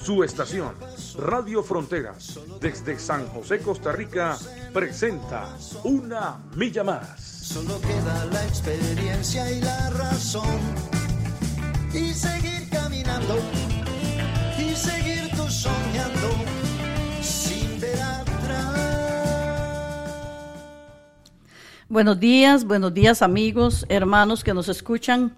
[0.00, 0.74] Su estación,
[1.18, 4.38] Radio Fronteras, desde San José, Costa Rica,
[4.72, 7.20] presenta Una Milla Más.
[7.20, 10.58] Solo queda la experiencia y la razón.
[11.92, 13.38] Y seguir caminando,
[14.58, 16.30] y seguir tú soñando,
[17.20, 18.76] sin ver atrás.
[21.88, 25.36] Buenos días, buenos días amigos, hermanos que nos escuchan.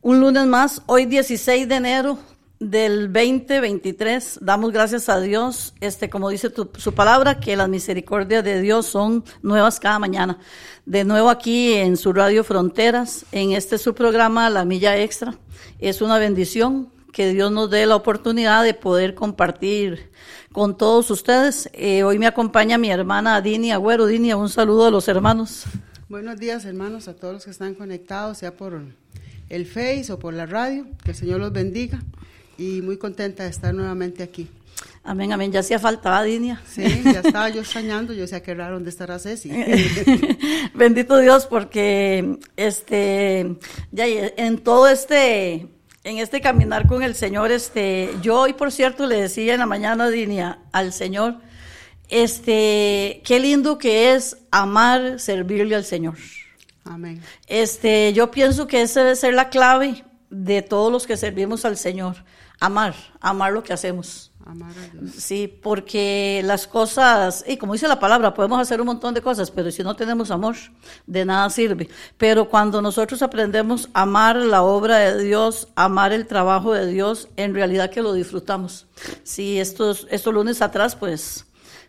[0.00, 2.18] Un lunes más, hoy 16 de enero
[2.60, 4.38] del 2023.
[4.42, 8.86] Damos gracias a Dios, este, como dice tu- su palabra, que las misericordias de Dios
[8.86, 10.38] son nuevas cada mañana.
[10.86, 15.36] De nuevo aquí en su Radio Fronteras, en este su programa La Milla Extra.
[15.78, 20.10] Es una bendición que Dios nos dé la oportunidad de poder compartir
[20.52, 21.68] con todos ustedes.
[21.72, 24.06] Eh, hoy me acompaña mi hermana Dini Agüero.
[24.06, 25.64] Dini, un saludo a los hermanos.
[26.08, 28.80] Buenos días, hermanos, a todos los que están conectados, sea por
[29.50, 30.86] el Face o por la radio.
[31.04, 32.00] Que el Señor los bendiga.
[32.58, 34.48] Y muy contenta de estar nuevamente aquí.
[35.04, 35.52] Amén, amén.
[35.52, 36.60] Ya hacía falta, ¿va, Dinia?
[36.68, 38.12] Sí, ya estaba yo extrañando.
[38.12, 39.50] Yo decía, qué raro, ¿dónde estará Ceci?
[40.74, 43.56] Bendito Dios, porque este,
[43.90, 45.68] ya en todo este,
[46.04, 49.66] en este caminar con el Señor, este, yo hoy, por cierto, le decía en la
[49.66, 51.36] mañana, Dinia, al Señor,
[52.08, 56.16] este, qué lindo que es amar, servirle al Señor.
[56.84, 57.22] Amén.
[57.46, 61.76] Este, yo pienso que esa debe ser la clave de todos los que servimos al
[61.76, 62.16] Señor.
[62.60, 64.32] Amar, amar lo que hacemos.
[64.44, 65.14] Amar a Dios.
[65.16, 69.50] Sí, porque las cosas, y como dice la palabra, podemos hacer un montón de cosas,
[69.50, 70.56] pero si no tenemos amor,
[71.06, 71.88] de nada sirve.
[72.16, 77.28] Pero cuando nosotros aprendemos a amar la obra de Dios, amar el trabajo de Dios,
[77.36, 78.86] en realidad que lo disfrutamos.
[79.22, 81.44] Sí, estos, estos lunes atrás, pues,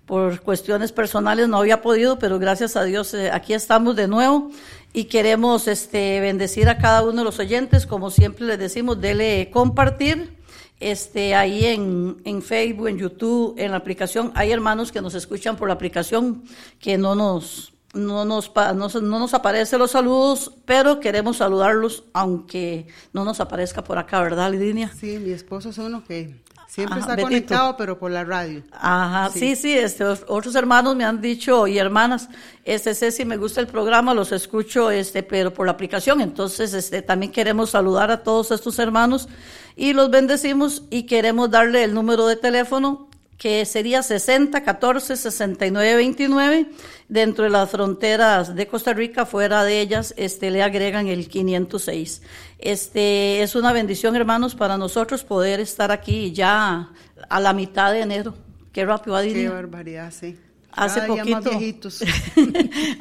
[0.09, 4.49] por cuestiones personales no había podido, pero gracias a Dios eh, aquí estamos de nuevo
[4.93, 9.49] y queremos este, bendecir a cada uno de los oyentes, como siempre les decimos, dele
[9.51, 10.37] compartir
[10.79, 14.31] este, ahí en, en Facebook, en YouTube, en la aplicación.
[14.35, 16.43] Hay hermanos que nos escuchan por la aplicación
[16.79, 22.87] que no nos, no nos, no, no nos aparecen los saludos, pero queremos saludarlos aunque
[23.13, 24.91] no nos aparezca por acá, ¿verdad, Lidinia?
[24.99, 26.35] Sí, mi esposo es uno que
[26.69, 27.27] siempre Ajá, está Betito.
[27.27, 28.61] conectado, pero por la radio.
[28.71, 29.55] Ajá, sí, Sí.
[29.55, 32.29] sí, este, os- otros hermanos me han dicho y hermanas,
[32.63, 37.01] este Ceci, me gusta el programa, los escucho, este, pero por la aplicación, entonces, este,
[37.01, 39.27] también queremos saludar a todos estos hermanos
[39.75, 43.08] y los bendecimos y queremos darle el número de teléfono
[43.39, 46.69] que sería 60 14 69 29
[47.07, 52.21] dentro de las fronteras de Costa Rica fuera de ellas este le agregan el 506
[52.59, 56.89] este es una bendición hermanos para nosotros poder estar aquí ya
[57.29, 58.35] a la mitad de enero
[58.73, 60.37] qué rápido va Qué barbaridad, sí.
[60.71, 61.49] Hace poquito,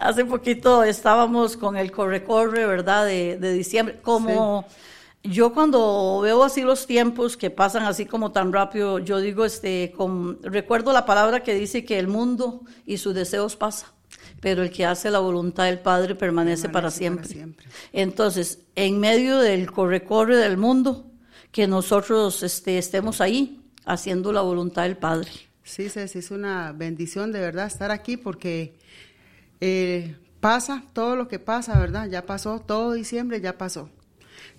[0.00, 3.04] hace poquito estábamos con el corre-corre, ¿verdad?
[3.04, 3.98] De, de diciembre.
[4.00, 4.66] Como
[5.30, 9.92] yo cuando veo así los tiempos que pasan así como tan rápido, yo digo, este,
[9.96, 13.90] con, recuerdo la palabra que dice que el mundo y sus deseos pasan,
[14.40, 17.22] pero el que hace la voluntad del Padre permanece, para, Permanece siempre.
[17.22, 17.66] para siempre.
[17.92, 21.04] Entonces, en medio del corre-corre del mundo,
[21.52, 25.30] que nosotros este, estemos ahí haciendo la voluntad del Padre.
[25.64, 28.78] Sí, Ceci, es una bendición de verdad estar aquí porque
[29.60, 32.08] eh, pasa todo lo que pasa, ¿verdad?
[32.08, 33.90] Ya pasó, todo diciembre ya pasó.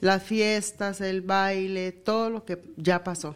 [0.02, 3.36] Las fiestas, el baile, todo lo que ya pasó.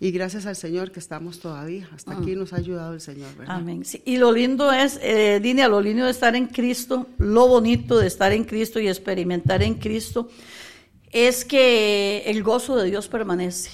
[0.00, 1.88] Y gracias al Señor que estamos todavía.
[1.92, 3.56] Hasta aquí nos ha ayudado el Señor, ¿verdad?
[3.56, 3.84] Amén.
[3.84, 7.98] Sí, y lo lindo es, eh, Dinia, lo lindo de estar en Cristo, lo bonito
[7.98, 10.28] de estar en Cristo y experimentar en Cristo,
[11.10, 13.70] es que el gozo de Dios permanece.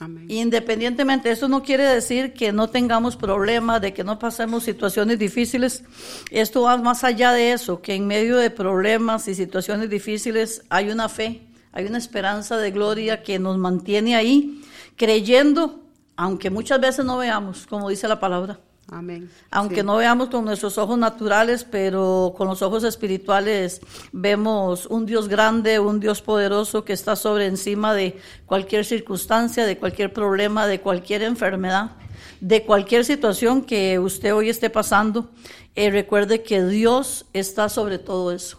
[0.00, 0.24] Amén.
[0.28, 5.84] Independientemente, eso no quiere decir que no tengamos problemas, de que no pasemos situaciones difíciles.
[6.30, 10.90] Esto va más allá de eso, que en medio de problemas y situaciones difíciles hay
[10.90, 11.42] una fe,
[11.72, 14.62] hay una esperanza de gloria que nos mantiene ahí,
[14.96, 15.80] creyendo,
[16.16, 18.60] aunque muchas veces no veamos, como dice la palabra.
[18.92, 19.30] Amén.
[19.52, 19.82] Aunque Sí.
[19.84, 23.80] no veamos con nuestros ojos naturales, pero con los ojos espirituales
[24.10, 29.78] vemos un Dios grande, un Dios poderoso que está sobre encima de cualquier circunstancia, de
[29.78, 31.92] cualquier problema, de cualquier enfermedad,
[32.40, 35.30] de cualquier situación que usted hoy esté pasando.
[35.76, 38.56] Eh, recuerde que Dios está sobre todo eso.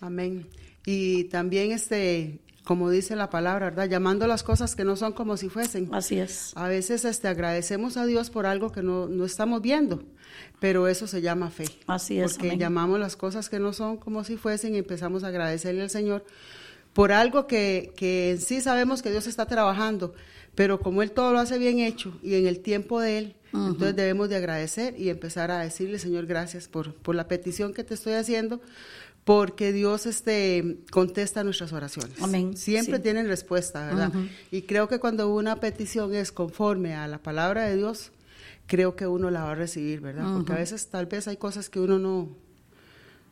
[0.00, 0.46] Amén.
[0.86, 3.88] Y también este como dice la palabra, ¿verdad?
[3.88, 5.88] Llamando las cosas que no son como si fuesen.
[5.92, 6.52] Así es.
[6.56, 10.02] A veces este, agradecemos a Dios por algo que no, no estamos viendo,
[10.60, 11.66] pero eso se llama fe.
[11.86, 12.60] Así es, Porque amén.
[12.60, 16.24] llamamos las cosas que no son como si fuesen y empezamos a agradecerle al Señor
[16.94, 20.14] por algo que, que en sí sabemos que Dios está trabajando,
[20.54, 23.94] pero como Él todo lo hace bien hecho y en el tiempo de Él, entonces
[23.94, 27.94] debemos de agradecer y empezar a decirle, Señor, gracias por, por la petición que te
[27.94, 28.60] estoy haciendo,
[29.24, 32.20] porque Dios este, contesta nuestras oraciones.
[32.20, 33.02] Amén, Siempre sí.
[33.02, 34.12] tienen respuesta, ¿verdad?
[34.50, 38.12] Y creo que cuando una petición es conforme a la palabra de Dios,
[38.66, 40.34] creo que uno la va a recibir, ¿verdad?
[40.34, 42.28] Porque a veces tal vez hay cosas que uno no,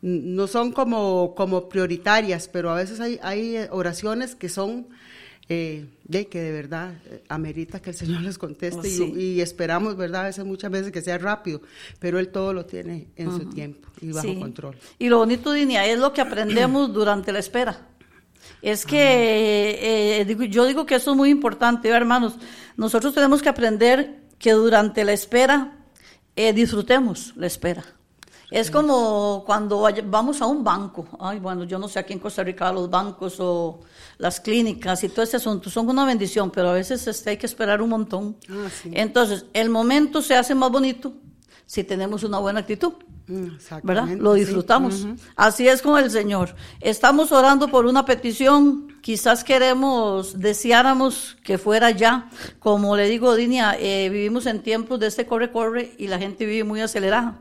[0.01, 4.89] no son como, como prioritarias, pero a veces hay, hay eh, oraciones que son
[5.49, 9.13] eh, de que de verdad eh, amerita que el Señor les conteste y- Sí.
[9.17, 10.23] y, esperamos, ¿verdad?
[10.23, 11.61] A veces muchas veces que sea rápido,
[11.99, 14.37] pero Él todo lo tiene en su tiempo y bajo Sí.
[14.39, 14.77] control.
[14.99, 17.89] Y lo bonito, Dinia, es lo que aprendemos durante la espera.
[18.61, 22.35] Es que eh, digo- yo digo que eso es muy importante, ¿verdad, hermanos.
[22.77, 25.79] Nosotros tenemos que aprender que durante la espera
[26.37, 27.85] eh, disfrutemos la espera.
[28.53, 31.07] Es como cuando vamos a un banco.
[31.19, 33.81] Ay, bueno, yo no sé aquí en Costa Rica los bancos o
[34.19, 37.47] las clínicas y todo ese asunto son una bendición, pero a veces este, hay que
[37.47, 38.37] esperar un montón.
[38.49, 38.91] Ah, sí.
[38.93, 41.15] Entonces, el momento se hace más bonito
[41.67, 42.93] si tenemos una buena actitud.
[43.27, 43.49] Mm,
[43.83, 44.09] ¿verdad?
[44.19, 44.41] Lo sí.
[44.41, 45.07] disfrutamos.
[45.37, 46.55] Así es con el Señor.
[46.81, 52.29] Estamos orando por una petición, quizás queremos, deseáramos que fuera ya.
[52.59, 56.65] Como le digo, Dinia, eh, vivimos en tiempos de este corre-corre y la gente vive
[56.65, 57.39] muy acelerada.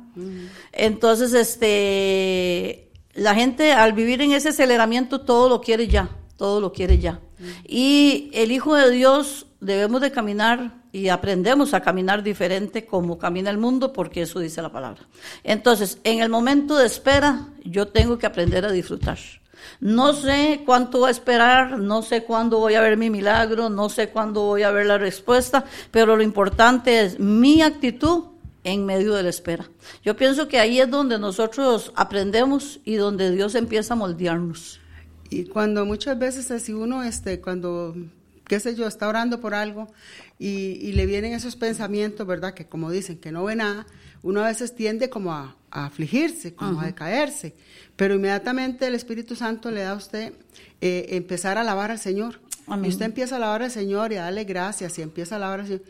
[0.71, 6.71] Entonces, este, la gente al vivir en ese aceleramiento todo lo quiere ya, todo lo
[6.71, 7.21] quiere ya.
[7.67, 13.49] Y el Hijo de Dios debemos de caminar y aprendemos a caminar diferente como camina
[13.49, 15.01] el mundo, porque eso dice la palabra.
[15.43, 19.17] Entonces, en el momento de espera, yo tengo que aprender a disfrutar.
[19.79, 23.89] No sé cuánto voy a esperar, no sé cuándo voy a ver mi milagro, no
[23.89, 28.25] sé cuándo voy a ver la respuesta, pero lo importante es mi actitud
[28.63, 29.69] en medio de la espera.
[30.03, 34.79] Yo pienso que ahí es donde nosotros aprendemos y donde Dios empieza a moldearnos.
[35.29, 37.95] Y cuando muchas veces así uno, este, cuando,
[38.45, 39.87] qué sé yo, está orando por algo
[40.41, 42.55] y, y le vienen esos pensamientos, ¿verdad?
[42.55, 43.85] Que como dicen, que no ve nada,
[44.23, 47.53] uno a veces tiende como a, a afligirse, como a decaerse,
[47.95, 50.33] pero inmediatamente el Espíritu Santo le da a usted
[50.81, 52.39] eh, empezar a alabar al Señor.
[52.65, 52.85] Amén.
[52.85, 55.59] Y usted empieza a alabar al Señor y a darle gracias y empieza a alabar
[55.59, 55.83] al Señor.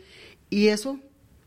[0.50, 0.98] Y eso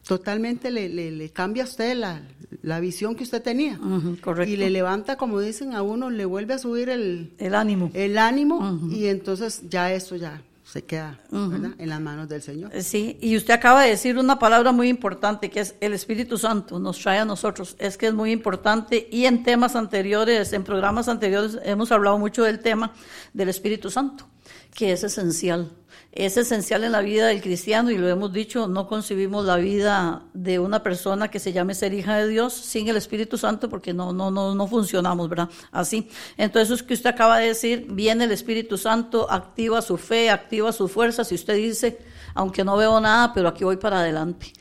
[0.07, 2.24] totalmente le, le, le cambia a usted la,
[2.63, 3.80] la visión que usted tenía.
[4.22, 4.52] Correcto.
[4.52, 7.92] Y le levanta, como dicen a uno, le vuelve a subir el, El ánimo.
[7.94, 10.42] el ánimo y entonces ya eso ya
[10.75, 12.69] se queda en las manos del Señor.
[12.75, 16.38] Eh, Sí, y usted acaba de decir una palabra muy importante que es el Espíritu
[16.38, 17.77] Santo, nos trae a nosotros.
[17.80, 22.44] Es que es muy importante y en temas anteriores, en programas anteriores, hemos hablado mucho
[22.44, 22.92] del tema
[23.31, 24.27] del Espíritu Santo,
[24.75, 25.72] que es esencial.
[26.12, 30.24] Es esencial en la vida del cristiano y lo hemos dicho, no concebimos la vida
[30.33, 33.94] de una persona que se llame ser hija de Dios sin el Espíritu Santo porque
[33.94, 35.50] no, no, no, no funcionamos, ¿verdad?
[35.72, 36.10] Así.
[36.38, 40.72] Entonces, eso que usted acaba de decir, viene el Espíritu Santo, activa su fe, activa
[40.72, 41.98] sus fuerzas y usted dice,
[42.33, 44.51] aunque no veo nada, pero aquí voy para adelante.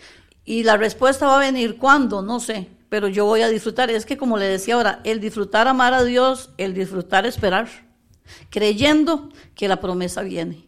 [0.44, 3.90] Y la respuesta va a venir cuando, no sé, pero yo voy a disfrutar.
[3.90, 7.68] Es que como le decía ahora, el disfrutar amar a Dios, el disfrutar esperar,
[8.50, 10.64] creyendo que la promesa viene.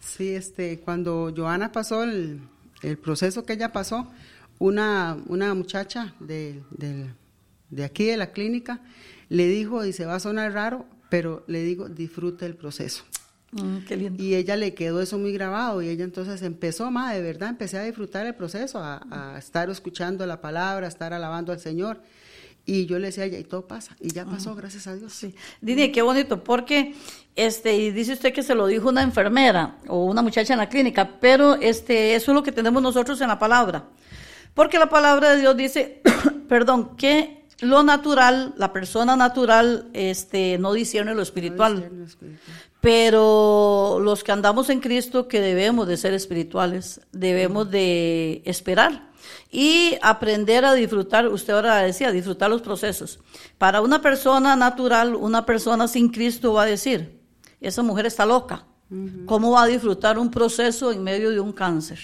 [0.00, 2.40] Sí, este, cuando Joana pasó el,
[2.82, 4.10] el proceso que ella pasó,
[4.58, 6.62] una, una muchacha de,
[7.70, 8.80] de aquí de la clínica
[9.28, 13.04] le dijo, y se va a sonar raro, pero le digo, disfrute el proceso.
[13.52, 14.22] Mm, qué lindo.
[14.22, 17.78] Y ella le quedó eso muy grabado y ella entonces empezó más, de verdad, empecé
[17.78, 22.00] a disfrutar el proceso, a, a estar escuchando la palabra, a estar alabando al Señor.
[22.66, 25.12] Y yo le decía a ella, y todo pasa, y ya pasó, gracias a Dios.
[25.12, 25.34] Sí.
[25.60, 26.94] Dini, qué bonito, porque
[27.36, 30.68] este, y dice usted que se lo dijo una enfermera o una muchacha en la
[30.68, 33.86] clínica, pero este, eso es lo que tenemos nosotros en la palabra.
[34.54, 36.02] Porque la palabra de Dios dice,
[36.48, 41.90] perdón, que lo natural, la persona natural, este, no discierne lo espiritual.
[42.80, 49.10] Pero los que andamos en Cristo, que debemos de ser espirituales, debemos de esperar
[49.50, 53.20] y aprender a disfrutar, usted ahora decía, disfrutar los procesos.
[53.58, 57.20] Para una persona natural, una persona sin Cristo va a decir,
[57.60, 58.66] esa mujer está loca.
[59.26, 62.00] ¿Cómo va a disfrutar un proceso en medio de un cáncer?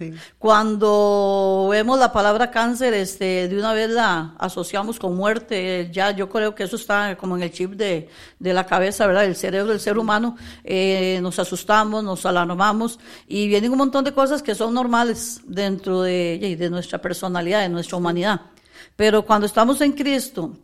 [0.00, 0.14] Sí.
[0.38, 5.90] Cuando vemos la palabra cáncer, este, de una vez la asociamos con muerte.
[5.92, 9.26] Ya yo creo que eso está como en el chip de, de la cabeza, ¿verdad?
[9.26, 10.38] El cerebro del ser humano.
[10.64, 16.00] Eh, nos asustamos, nos alarmamos y vienen un montón de cosas que son normales dentro
[16.00, 18.40] de, de nuestra personalidad, de nuestra humanidad.
[18.96, 20.56] Pero cuando estamos en Cristo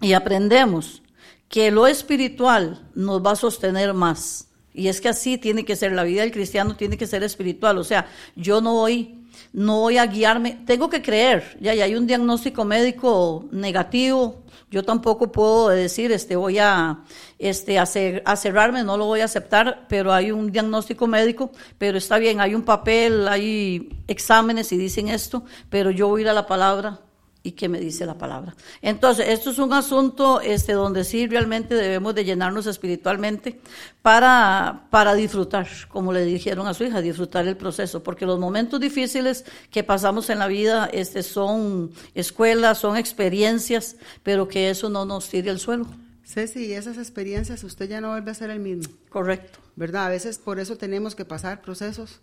[0.00, 1.02] y aprendemos
[1.48, 4.47] que lo espiritual nos va a sostener más
[4.78, 7.78] Y es que así tiene que ser, la vida del cristiano tiene que ser espiritual.
[7.78, 8.06] O sea,
[8.36, 13.46] yo no voy, no voy a guiarme, tengo que creer, ya, hay un diagnóstico médico
[13.50, 17.00] negativo, yo tampoco puedo decir, este, voy a,
[17.40, 17.82] este, a,
[18.24, 22.40] a, cerrarme, no lo voy a aceptar, pero hay un diagnóstico médico, pero está bien,
[22.40, 26.46] hay un papel, hay exámenes y dicen esto, pero yo voy a ir a la
[26.46, 27.00] palabra
[27.48, 28.54] y qué me dice la palabra.
[28.82, 33.60] Entonces, esto es un asunto este, donde sí realmente debemos de llenarnos espiritualmente
[34.02, 38.80] para, para disfrutar, como le dijeron a su hija, disfrutar el proceso, porque los momentos
[38.80, 45.04] difíciles que pasamos en la vida este, son escuelas, son experiencias, pero que eso no
[45.04, 45.86] nos tire al suelo.
[46.28, 48.92] Ceci, esas experiencias usted ya no vuelve a ser el mismo.
[49.08, 49.60] Correcto.
[49.76, 50.04] ¿Verdad?
[50.04, 52.20] A veces por eso tenemos que pasar procesos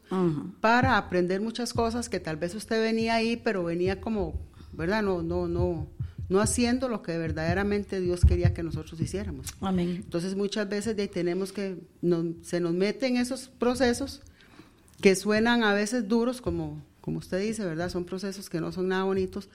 [0.61, 4.35] para aprender muchas cosas que tal vez usted venía ahí, pero venía como
[4.75, 5.03] ¿verdad?
[5.03, 5.87] No, no, no,
[6.29, 9.47] no haciendo lo que verdaderamente Dios quería que nosotros hiciéramos.
[9.61, 10.01] Amén.
[10.03, 11.77] Entonces muchas veces de, tenemos que,
[12.41, 14.21] se nos meten esos procesos
[15.01, 17.89] que suenan a veces duros, como, como usted dice, ¿verdad?
[17.89, 19.49] Son procesos que no son nada bonitos,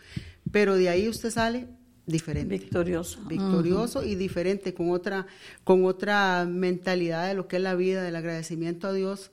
[0.51, 1.67] pero de ahí usted sale
[2.07, 2.59] diferente.
[2.59, 3.21] Victorioso.
[3.27, 5.27] Victorioso y diferente, con otra,
[5.65, 9.31] con otra mentalidad de lo que es la vida, del agradecimiento a Dios.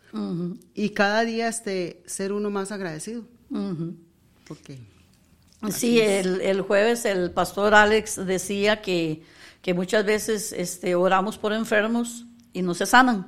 [0.73, 3.25] Y cada día este, ser uno más agradecido.
[4.47, 4.79] Porque
[5.71, 9.23] Sí, el, el, jueves el pastor Alex decía que,
[9.61, 13.27] que muchas veces este, oramos por enfermos y no se sanan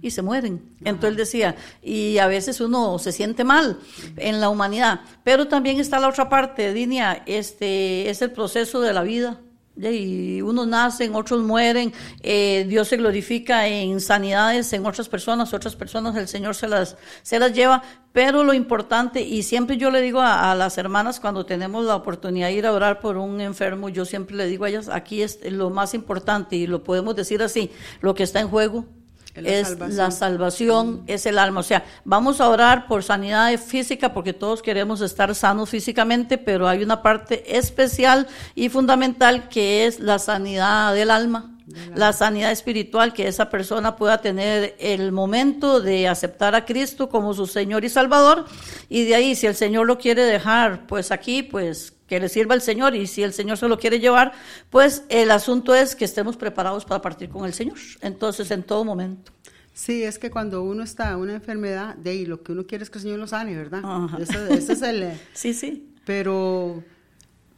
[0.00, 0.62] y se mueren.
[0.80, 3.78] Entonces él decía, y a veces uno se siente mal
[4.16, 8.92] en la humanidad, pero también está la otra parte, Dinia, este es el proceso de
[8.92, 9.40] la vida
[9.76, 15.76] y unos nacen, otros mueren, eh, Dios se glorifica en sanidades en otras personas, otras
[15.76, 20.02] personas el Señor se las, se las lleva, pero lo importante, y siempre yo le
[20.02, 23.40] digo a, a, las hermanas cuando tenemos la oportunidad de ir a orar por un
[23.40, 27.16] enfermo, yo siempre le digo a ellas, aquí es lo más importante, y lo podemos
[27.16, 28.86] decir así, lo que está en juego
[29.34, 31.60] es la salvación, es el alma.
[31.60, 36.68] O sea, vamos a orar por sanidad física porque todos queremos estar sanos físicamente, pero
[36.68, 41.56] hay una parte especial y fundamental que es la sanidad del alma,
[41.94, 47.32] la sanidad espiritual, que esa persona pueda tener el momento de aceptar a Cristo como
[47.32, 48.44] su Señor y Salvador.
[48.88, 52.52] Y de ahí, si el Señor lo quiere dejar, pues aquí, pues que le sirva
[52.52, 54.32] al Señor y si el Señor se lo quiere llevar,
[54.68, 57.78] pues el asunto es que estemos preparados para partir con el Señor.
[58.02, 59.32] Entonces, en todo momento.
[59.72, 62.84] Sí, es que cuando uno está en una enfermedad, de ahí lo que uno quiere
[62.84, 63.82] es que el Señor lo sane, ¿verdad?
[64.20, 65.18] Ese, es el...
[65.32, 65.88] sí, sí.
[66.04, 66.84] Pero,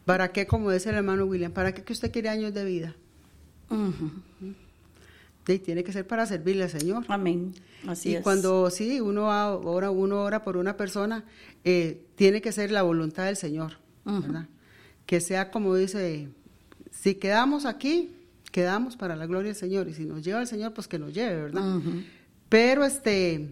[0.05, 2.95] ¿para qué, como dice el hermano William, para qué que usted quiere años de vida?
[5.47, 7.05] de, tiene que ser para servirle al Señor.
[7.09, 7.55] Amén.
[7.89, 11.25] Así y cuando sí, uno ora, uno ora por una persona,
[11.65, 13.83] eh, tiene que ser la voluntad del Señor.
[15.07, 16.29] Que sea como dice,
[16.91, 18.13] si quedamos aquí,
[18.51, 21.13] quedamos para la gloria del Señor, y si nos lleva el Señor, pues que nos
[21.13, 21.81] lleve, ¿verdad?
[22.49, 23.51] Pero este,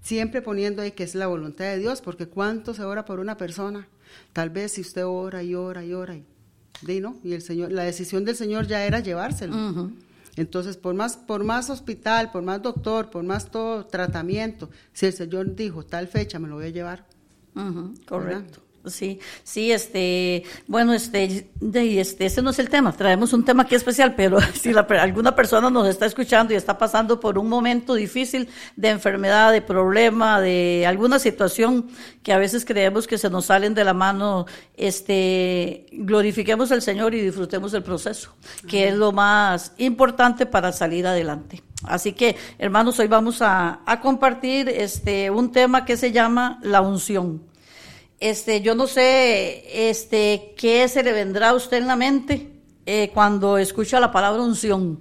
[0.00, 3.36] siempre poniendo ahí que es la voluntad de Dios, porque cuánto se ora por una
[3.36, 3.88] persona,
[4.32, 6.24] tal vez si usted ora y ora y ora, y,
[7.00, 7.18] ¿no?
[7.24, 9.92] y el Señor, la decisión del Señor ya era llevárselo.
[10.36, 15.12] Entonces, por más, por más hospital, por más doctor, por más todo tratamiento, si el
[15.12, 17.06] Señor dijo tal fecha me lo voy a llevar.
[18.06, 18.63] Correcto.
[18.86, 23.62] Sí, sí, este, bueno, este, de, este, ese no es el tema, traemos un tema
[23.62, 27.48] aquí especial, pero si la, alguna persona nos está escuchando y está pasando por un
[27.48, 31.88] momento difícil de enfermedad, de problema, de alguna situación
[32.22, 34.44] que a veces creemos que se nos salen de la mano,
[34.76, 38.34] este, glorifiquemos al Señor y disfrutemos del proceso,
[38.68, 41.62] que es lo más importante para salir adelante.
[41.84, 46.82] Así que, hermanos, hoy vamos a, a compartir este, un tema que se llama la
[46.82, 47.53] unción
[48.20, 52.50] este, yo no sé, este, qué se le vendrá a usted en la mente
[52.86, 55.00] eh, cuando escucha la palabra unción.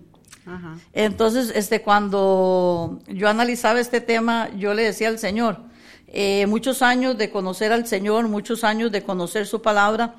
[0.91, 5.61] Entonces, este, cuando yo analizaba este tema, yo le decía al Señor,
[6.07, 10.15] eh, muchos años de conocer al Señor, muchos años de conocer su palabra,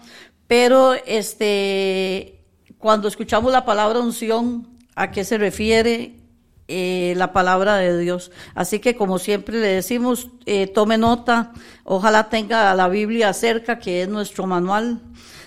[0.46, 2.40] pero este,
[2.78, 6.23] cuando escuchamos la palabra unción, ¿a qué se refiere?
[6.66, 8.30] Eh, la palabra de Dios.
[8.54, 11.52] Así que como siempre le decimos, eh, tome nota,
[11.85, 15.02] ojalá tenga la Biblia cerca, que es nuestro manual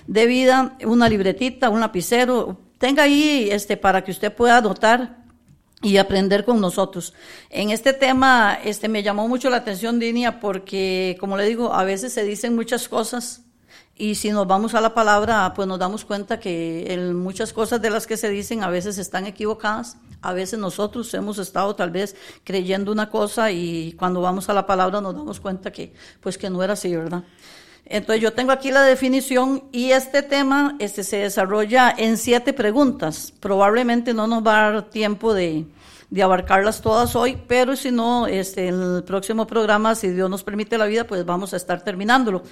[0.06, 5.18] de vida, una libretita, un lapicero, tenga ahí este para que usted pueda anotar
[5.82, 7.16] y aprender con nosotros.
[7.50, 11.84] En este tema este me llamó mucho la atención Dinia porque como le digo, a
[11.84, 13.42] veces se dicen muchas cosas
[13.96, 17.90] y si nos vamos a la palabra, pues nos damos cuenta que muchas cosas de
[17.90, 19.98] las que se dicen a veces están equivocadas.
[20.28, 24.66] A veces nosotros hemos estado tal vez creyendo una cosa y cuando vamos a la
[24.66, 27.24] palabra nos damos cuenta que, pues que no era así, ¿verdad?
[27.86, 33.32] Entonces yo tengo aquí la definición y este tema este, se desarrolla en siete preguntas.
[33.40, 35.66] Probablemente no nos va a dar tiempo de,
[36.10, 40.44] de abarcarlas todas hoy, pero si no, este, en el próximo programa, si Dios nos
[40.44, 42.44] permite la vida, pues vamos a estar terminándolo.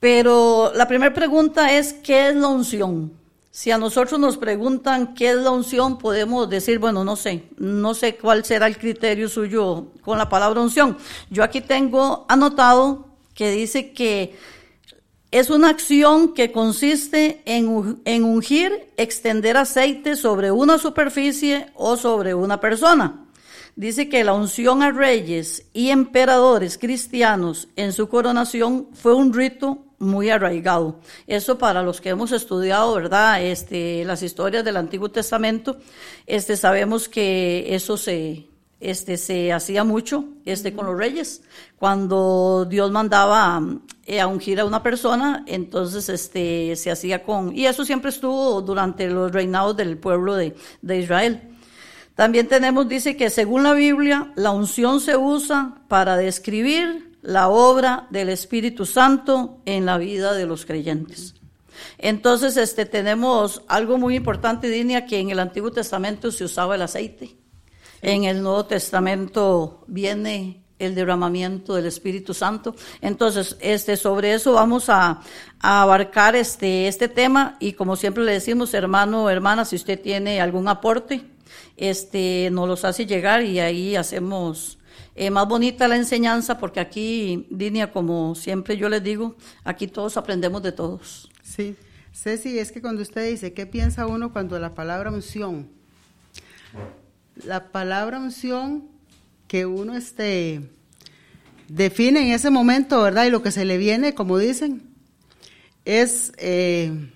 [0.00, 3.19] Pero la primera pregunta es, ¿qué es la unción?
[3.52, 7.94] Si a nosotros nos preguntan qué es la unción, podemos decir, bueno, no sé, no
[7.94, 10.96] sé cuál será el criterio suyo con la palabra unción.
[11.30, 14.36] Yo aquí tengo anotado que dice que
[15.32, 22.34] es una acción que consiste en, en ungir, extender aceite sobre una superficie o sobre
[22.34, 23.26] una persona.
[23.74, 29.89] Dice que la unción a reyes y emperadores cristianos en su coronación fue un rito
[30.00, 30.98] muy arraigado.
[31.28, 33.44] Eso para los que hemos estudiado, ¿verdad?
[33.44, 35.76] Este, las historias del Antiguo Testamento,
[36.26, 38.46] este, sabemos que eso se,
[38.80, 41.42] este, se hacía mucho, este, con los reyes.
[41.78, 43.62] Cuando Dios mandaba
[44.06, 48.62] eh, a ungir a una persona, entonces, este, se hacía con, y eso siempre estuvo
[48.62, 51.42] durante los reinados del pueblo de, de Israel.
[52.14, 58.06] También tenemos, dice que según la Biblia, la unción se usa para describir la obra
[58.10, 61.34] del Espíritu Santo en la vida de los creyentes.
[61.98, 66.82] Entonces, este, tenemos algo muy importante, Dinia, que en el Antiguo Testamento se usaba el
[66.82, 67.36] aceite.
[68.02, 72.74] En el Nuevo Testamento viene el derramamiento del Espíritu Santo.
[73.02, 75.20] Entonces, este, sobre eso vamos a,
[75.60, 80.68] abarcar este, este tema y como siempre le decimos, hermano hermana, si usted tiene algún
[80.68, 81.20] aporte,
[81.76, 84.78] este, nos los hace llegar y ahí hacemos
[85.14, 90.16] eh, más bonita la enseñanza porque aquí, Dinia, como siempre yo les digo, aquí todos
[90.16, 91.30] aprendemos de todos.
[91.42, 91.76] Sí,
[92.12, 95.68] Ceci, es que cuando usted dice, ¿qué piensa uno cuando la palabra unción?
[97.44, 98.88] La palabra unción
[99.46, 100.60] que uno este,
[101.68, 103.26] define en ese momento, ¿verdad?
[103.26, 104.82] Y lo que se le viene, como dicen,
[105.84, 107.10] es eh,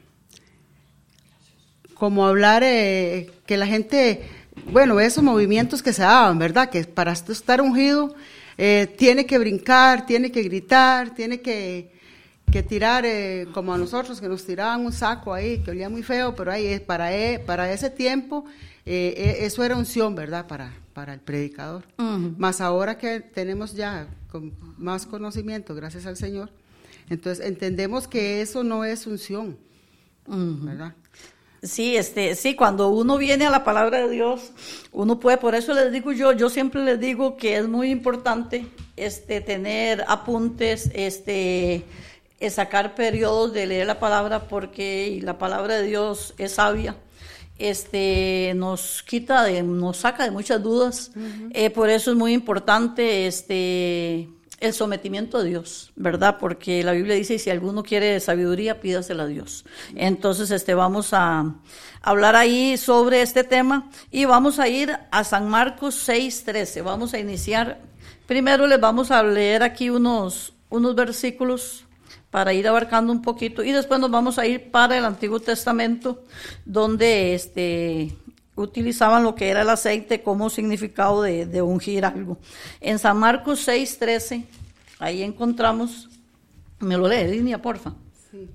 [1.94, 4.22] como hablar eh, que la gente
[4.70, 6.70] bueno, esos movimientos que se daban, ¿verdad?
[6.70, 8.14] Que para estar ungido
[8.56, 11.92] eh, tiene que brincar, tiene que gritar, tiene que,
[12.68, 16.36] tirar eh, como a nosotros, que nos tiraban un saco ahí, que olía muy feo,
[16.36, 18.44] pero ahí para, e, para ese tiempo
[18.86, 20.46] eh, e, eso era unción, ¿verdad?
[20.46, 21.84] Para, para el predicador.
[22.38, 26.50] Más ahora que tenemos ya con más conocimiento, gracias al Señor,
[27.10, 29.58] entonces entendemos que eso no es unción,
[30.26, 30.94] ¿verdad?
[31.64, 34.52] Sí, este, sí, cuando uno viene a la palabra de Dios,
[34.92, 38.66] uno puede, por eso les digo yo, yo siempre les digo que es muy importante
[38.96, 41.84] este, tener apuntes, este,
[42.38, 46.96] eh, sacar periodos de leer la palabra, porque la palabra de Dios es sabia
[47.58, 51.12] este nos quita de, nos saca de muchas dudas.
[51.50, 54.28] Eh, por eso es muy importante este
[54.66, 56.38] el sometimiento a Dios, ¿verdad?
[56.38, 59.64] Porque la Biblia dice, si alguno quiere sabiduría, pídasela a Dios.
[59.94, 61.54] Entonces, este, vamos a
[62.02, 66.82] hablar ahí sobre este tema y vamos a ir a San Marcos 6.13.
[66.82, 67.80] Vamos a iniciar.
[68.26, 71.84] Primero les vamos a leer aquí unos, unos versículos
[72.30, 76.24] para ir abarcando un poquito y después nos vamos a ir para el Antiguo Testamento,
[76.64, 78.16] donde este
[78.56, 82.38] utilizaban lo que era el aceite como significado de, ungir algo.
[82.80, 84.44] En San Marcos 6, 13,
[84.98, 86.08] ahí encontramos,
[86.78, 87.94] me lo lee, línea, porfa.
[88.30, 88.48] Sí.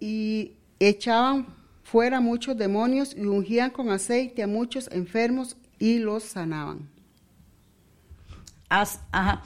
[0.00, 1.46] Y echaban
[1.82, 6.88] fuera muchos demonios y ungían con aceite a muchos enfermos y los sanaban.
[8.68, 9.42] ajá.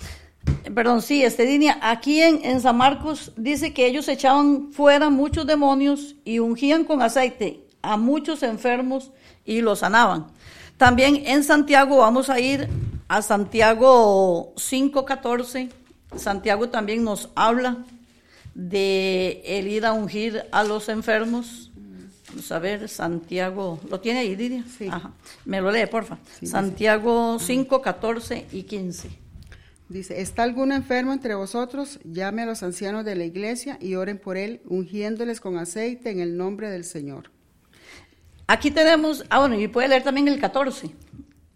[0.74, 1.78] Perdón, sí, este línea.
[1.80, 7.00] Aquí en, en San Marcos dice que ellos echaban fuera muchos demonios y ungían con
[7.00, 9.10] aceite a muchos enfermos
[9.44, 10.28] y lo sanaban.
[10.76, 12.68] También en Santiago vamos a ir
[13.08, 15.70] a Santiago 5.14.
[16.16, 17.84] Santiago también nos habla
[18.54, 21.70] de el ir a ungir a los enfermos.
[22.28, 24.64] Vamos a ver, Santiago, ¿lo tiene ahí, Lidia?
[24.78, 24.88] Sí.
[25.44, 26.18] Me lo lee, porfa.
[26.42, 29.10] Santiago 5, 14 y 15.
[29.90, 32.00] Dice, ¿está algún enfermo entre vosotros?
[32.04, 36.20] Llame a los ancianos de la iglesia y oren por él, ungiéndoles con aceite en
[36.20, 37.30] el nombre del Señor.
[38.52, 40.90] Aquí tenemos, ah bueno, y puede leer también el 14,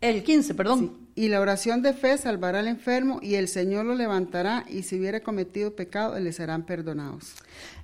[0.01, 0.97] el 15, perdón.
[1.15, 4.99] Y la oración de fe salvará al enfermo y el Señor lo levantará y si
[4.99, 7.35] hubiera cometido pecado le serán perdonados.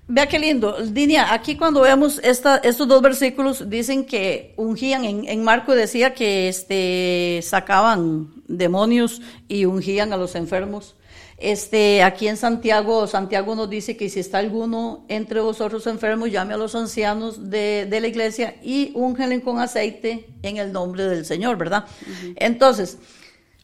[0.09, 0.79] Vea qué lindo.
[0.83, 6.15] Dinia, aquí cuando vemos esta, estos dos versículos dicen que ungían, en, en Marco decía
[6.15, 10.97] que este, sacaban demonios y ungían a los enfermos.
[11.43, 16.55] Este, aquí en Santiago, Santiago nos dice que si está alguno entre vosotros enfermos, llame
[16.55, 21.59] a los ancianos de, la iglesia y úngelen con aceite en el nombre del Señor,
[21.59, 21.87] ¿verdad?
[22.37, 22.99] Entonces,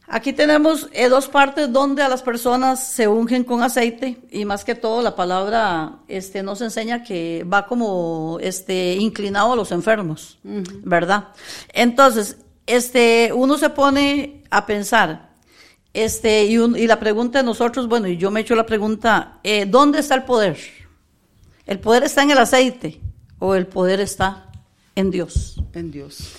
[0.08, 4.64] aquí tenemos eh, dos partes donde a las personas se ungen con aceite y más
[4.64, 10.40] que todo la palabra este, nos enseña que va como este, inclinado a los enfermos,
[10.42, 11.28] ¿verdad?
[11.72, 15.27] Entonces, este, uno se pone a pensar,
[15.94, 18.66] este, y, un- y la pregunta de nosotros, bueno, y yo me he hecho la
[18.66, 20.58] pregunta, eh, ¿dónde está el poder?
[21.66, 23.00] ¿El poder está en el aceite
[23.38, 24.50] o el poder está
[24.94, 25.60] en Dios?
[25.74, 26.30] En Dios.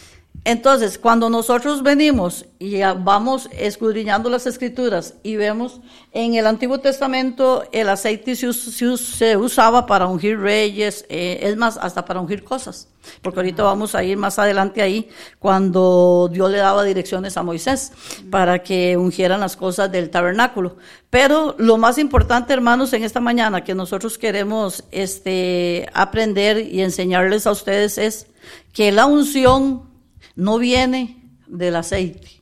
[0.46, 7.64] Entonces, cuando nosotros venimos y vamos escudriñando las escrituras y vemos en el Antiguo Testamento
[7.72, 12.22] el aceite se, se us- se usaba para ungir reyes, eh, es más, hasta para
[12.22, 12.88] ungir cosas,
[13.22, 17.92] porque ahorita vamos a ir más adelante ahí cuando Dios le daba direcciones a Moisés
[18.32, 20.78] para que ungieran las cosas del tabernáculo.
[21.10, 27.46] Pero lo más importante, hermanos, en esta mañana que nosotros queremos este, aprender y enseñarles
[27.46, 28.28] a ustedes es
[28.74, 29.89] que la unción
[30.36, 32.42] no viene del aceite.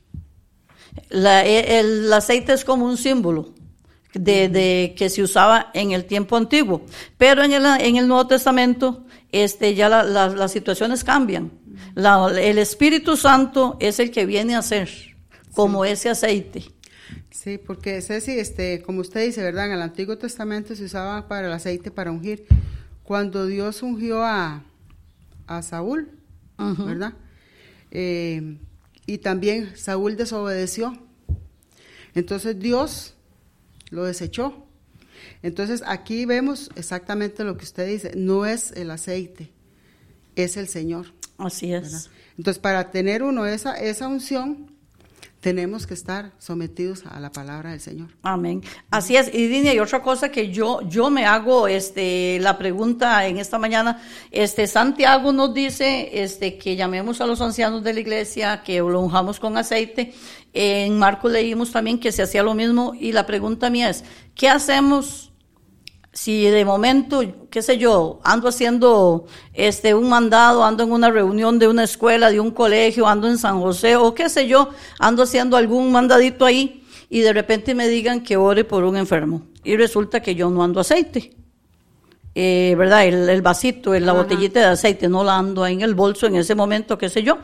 [1.10, 3.54] La- e- el, aceite es como un símbolo
[4.14, 6.82] de, de que se usaba en el tiempo antiguo,
[7.16, 11.50] pero en el, en el Nuevo Testamento este, ya la- la- las situaciones cambian.
[11.96, 14.88] El Espíritu Santo es el que viene a ser
[15.52, 16.64] como ese aceite.
[17.30, 19.66] Sí, porque Ceci, este, como usted dice, ¿verdad?
[19.66, 22.46] En el Antiguo Testamento se usaba para el aceite para ungir.
[23.04, 24.62] Cuando Dios ungió a,
[25.46, 26.10] a Saúl,
[26.58, 27.14] ¿verdad?
[27.90, 28.58] Eh,
[29.06, 30.98] y también Saúl desobedeció.
[32.14, 33.14] Entonces Dios
[33.90, 34.66] lo desechó.
[35.42, 38.12] Entonces aquí vemos exactamente lo que usted dice.
[38.16, 39.50] No es el aceite,
[40.36, 41.12] es el Señor.
[41.38, 41.92] Así ¿verdad?
[41.92, 42.10] es.
[42.36, 44.72] Entonces, para tener uno esa, esa unción,
[45.40, 48.08] tenemos que estar sometidos a la palabra del Señor.
[48.22, 48.62] Amén.
[48.90, 49.32] Así es.
[49.32, 53.58] Y Dinia, y otra cosa que yo, yo me hago este, la pregunta en esta
[53.58, 58.78] mañana, este, Santiago nos dice este, que llamemos a los ancianos de la iglesia, que
[58.78, 60.12] lo unjamos con aceite.
[60.52, 62.94] En Marcos leímos también que se hacía lo mismo.
[62.98, 65.27] Y la pregunta mía es, ¿qué hacemos
[66.12, 71.58] si de momento, qué sé yo, ando haciendo este un mandado, ando en una reunión
[71.58, 75.22] de una escuela, de un colegio, ando en San José o qué sé yo, ando
[75.22, 79.76] haciendo algún mandadito ahí y de repente me digan que ore por un enfermo y
[79.76, 81.34] resulta que yo no ando aceite.
[82.34, 83.04] Eh, ¿Verdad?
[83.06, 84.22] El, el vasito, la Ajá.
[84.22, 87.22] botellita de aceite, no la ando ahí en el bolso en ese momento, qué sé
[87.22, 87.38] yo.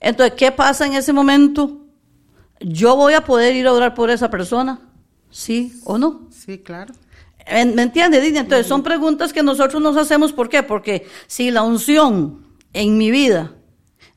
[0.00, 1.78] Entonces, ¿qué pasa en ese momento?
[2.60, 4.80] ¿Yo voy a poder ir a orar por esa persona?
[5.30, 6.28] ¿Sí o no?
[6.30, 6.94] Sí, claro.
[7.50, 8.38] ¿Me entiende, Didi?
[8.38, 10.32] Entonces, son preguntas que nosotros nos hacemos.
[10.32, 10.62] ¿Por qué?
[10.62, 13.54] Porque si la unción en mi vida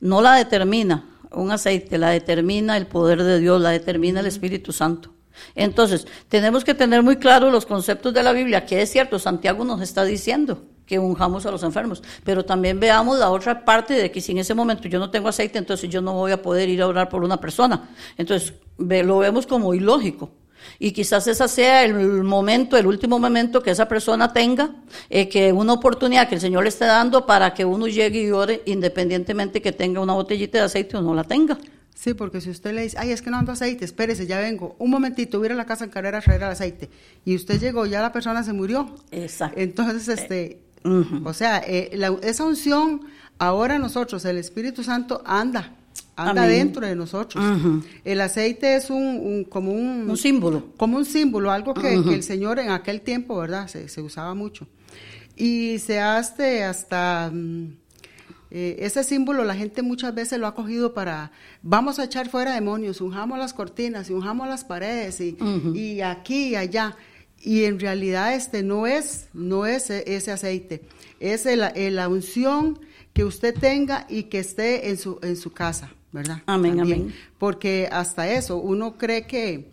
[0.00, 4.72] no la determina un aceite, la determina el poder de Dios, la determina el Espíritu
[4.72, 5.10] Santo.
[5.54, 9.64] Entonces, tenemos que tener muy claros los conceptos de la Biblia, que es cierto, Santiago
[9.64, 14.10] nos está diciendo que unjamos a los enfermos, pero también veamos la otra parte de
[14.10, 16.68] que si en ese momento yo no tengo aceite, entonces yo no voy a poder
[16.68, 17.90] ir a orar por una persona.
[18.16, 20.30] Entonces, lo vemos como ilógico.
[20.78, 24.70] Y quizás ese sea el momento, el último momento que esa persona tenga,
[25.10, 28.30] eh, que una oportunidad que el Señor le esté dando para que uno llegue y
[28.30, 31.58] ore independientemente que tenga una botellita de aceite o no la tenga.
[31.94, 34.74] Sí, porque si usted le dice, ay, es que no ando aceite, espérese, ya vengo.
[34.78, 36.90] Un momentito, voy a ir a la casa en carrera a traer el aceite.
[37.24, 38.94] Y usted llegó, ya la persona se murió.
[39.12, 39.58] Exacto.
[39.60, 41.22] Entonces, este, ujú.
[41.26, 43.02] o sea, eh, la- esa unción,
[43.38, 45.72] ahora nosotros, el Espíritu Santo anda,
[46.16, 46.58] anda Amén.
[46.58, 47.44] dentro de nosotros.
[48.04, 50.66] El aceite es un, un- como un, Un símbolo.
[50.76, 53.66] como un símbolo, algo que, que el Señor en aquel tiempo, ¿verdad?
[53.68, 54.66] Se, se usaba mucho.
[55.36, 57.30] Y se hace hasta...
[57.32, 57.76] mm,
[58.56, 62.54] eh, ese símbolo la gente muchas veces lo ha cogido para, vamos a echar fuera
[62.54, 65.36] demonios, unjamos las cortinas y unjamos las paredes y,
[65.74, 66.96] y aquí y allá.
[67.42, 70.82] Y en realidad este no es, no es e- ese aceite,
[71.18, 71.64] es el-
[71.96, 72.78] la unción
[73.12, 76.42] que usted tenga y que esté en su, en su casa, ¿verdad?
[76.46, 77.00] Amén, También.
[77.02, 77.14] amén.
[77.38, 79.68] Porque hasta eso, uno cree que,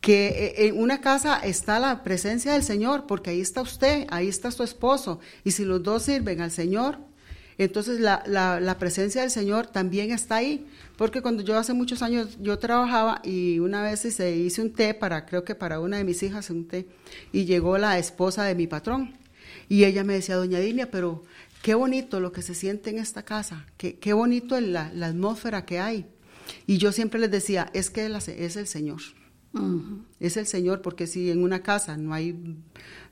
[0.00, 4.28] que eh, en una casa está la presencia del Señor, porque ahí está usted, ahí
[4.28, 6.98] está su esposo, y si los dos sirven al Señor,
[7.58, 10.64] entonces la, la, la presencia del Señor también está ahí,
[10.96, 14.94] porque cuando yo hace muchos años yo trabajaba y una vez se hice un té
[14.94, 16.86] para, creo que para una de mis hijas un té,
[17.32, 19.16] y llegó la esposa de mi patrón,
[19.68, 21.24] y ella me decía, doña Dinia, pero
[21.66, 25.66] qué bonito lo que se siente en esta casa, qué, qué bonito la, la atmósfera
[25.66, 26.06] que hay.
[26.64, 29.00] Y yo siempre les decía, es que es el Señor.
[30.20, 32.56] Es el Señor, porque si en una casa no hay,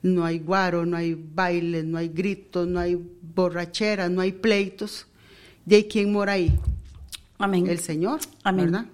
[0.03, 5.09] no hay guaro, no hay bailes, no hay gritos, no hay borracheras, no hay pleitos,
[5.65, 6.57] ¿de quién mora ahí?
[7.39, 7.67] Amén.
[7.67, 8.67] El Señor, Amén.
[8.67, 8.87] ¿verdad?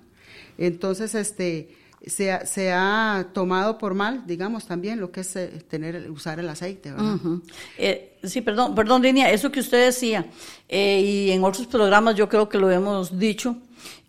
[0.57, 5.48] Entonces, este, se ha, se ha tomado por mal, digamos, también lo que es eh,
[5.68, 7.16] tener, usar el aceite, ¿verdad?
[7.76, 10.26] Eh, sí, perdón, perdón, Línea, eso que usted decía,
[10.68, 13.56] eh, y en otros programas yo creo que lo hemos dicho,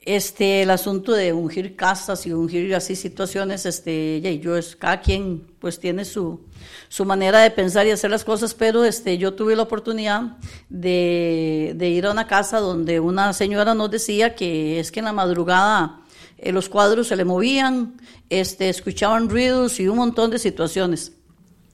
[0.04, 5.02] este, el asunto de ungir casas y ungir así situaciones, este, ya, yo es, cada
[5.02, 6.40] quien pues tiene su,
[6.88, 10.38] su manera de pensar y hacer las cosas, pero este, yo tuve la oportunidad
[10.70, 15.06] de, de ir a una casa donde una señora nos decía que es que en
[15.06, 16.01] la madrugada
[16.42, 21.14] eh, los cuadros se le movían, este, escuchaban ruidos y un montón de situaciones.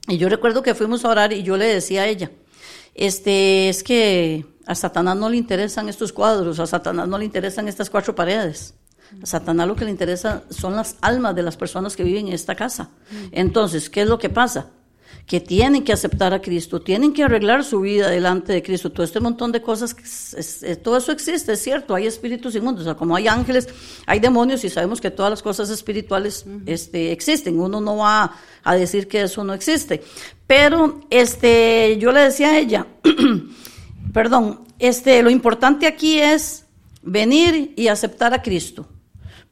[0.06, 2.30] Y yo recuerdo que fuimos a orar y yo le decía a ella,
[2.94, 7.66] este, es que a Satanás no le interesan estos cuadros, a Satanás no le interesan
[7.66, 8.74] estas cuatro paredes.
[9.22, 12.34] A Satanás lo que le interesa son las almas de las personas que viven en
[12.34, 12.90] esta casa.
[13.32, 14.66] Entonces, ¿qué es lo que pasa?
[15.28, 18.90] Que tienen que aceptar a Cristo, tienen que arreglar su vida delante de Cristo.
[18.90, 19.94] Todo este montón de cosas,
[20.82, 21.94] todo eso existe, es cierto.
[21.94, 23.68] Hay espíritus inmundos, o sea, como hay ángeles,
[24.06, 27.60] hay demonios y sabemos que todas las cosas espirituales este, existen.
[27.60, 28.32] Uno no va
[28.64, 30.02] a decir que eso no existe.
[30.46, 32.86] Pero este, yo le decía a ella,
[34.14, 36.64] perdón, este, lo importante aquí es
[37.02, 38.88] venir y aceptar a Cristo,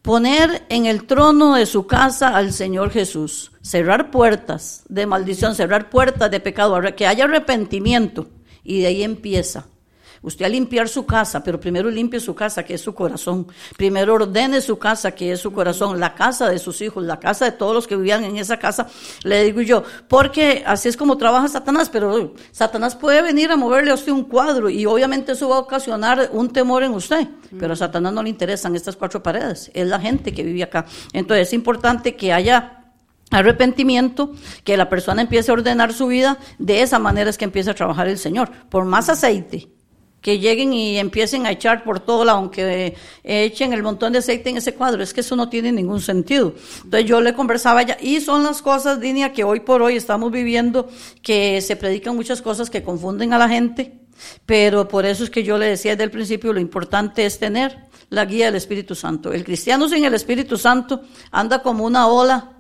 [0.07, 5.91] poner en el trono de su casa al Señor Jesús, cerrar puertas de maldición, cerrar
[5.91, 8.29] puertas de pecado, que haya arrepentimiento.
[8.63, 9.67] Y de ahí empieza
[10.23, 13.47] Usted a limpiar su casa, pero primero limpie su casa, que es su corazón.
[13.77, 17.45] Primero ordene su casa, que es su corazón, la casa de sus hijos, la casa
[17.45, 18.87] de todos los que vivían en esa casa,
[19.23, 23.91] le digo yo, porque así es como trabaja Satanás, pero Satanás puede venir a moverle
[23.91, 27.75] a usted un cuadro y obviamente eso va a ocasionar un temor en usted, pero
[27.75, 30.87] a Satanás no le interesan estas cuatro paredes, es la gente que vive acá.
[31.13, 32.85] Entonces es importante que haya
[33.31, 34.33] arrepentimiento,
[34.65, 37.75] que la persona empiece a ordenar su vida, de esa manera es que empieza a
[37.75, 38.51] trabajar el Señor.
[38.69, 39.76] Por más aceite
[40.27, 44.51] que lleguen y empiecen a echar por todo lado, aunque echen el montón de aceite
[44.51, 46.53] en ese cuadro, es que eso no tiene ningún sentido.
[46.83, 50.33] Entonces yo le conversaba ya, y son las cosas, Dinia, que hoy por hoy estamos
[50.33, 50.89] viviendo,
[51.23, 54.01] que se predican muchas cosas que confunden a la gente,
[54.47, 57.79] pero por eso es que yo le decía desde el principio, lo importante es tener
[58.11, 59.33] la guía del Espíritu Santo.
[59.33, 62.51] El cristiano sin el Espíritu Santo anda como una ola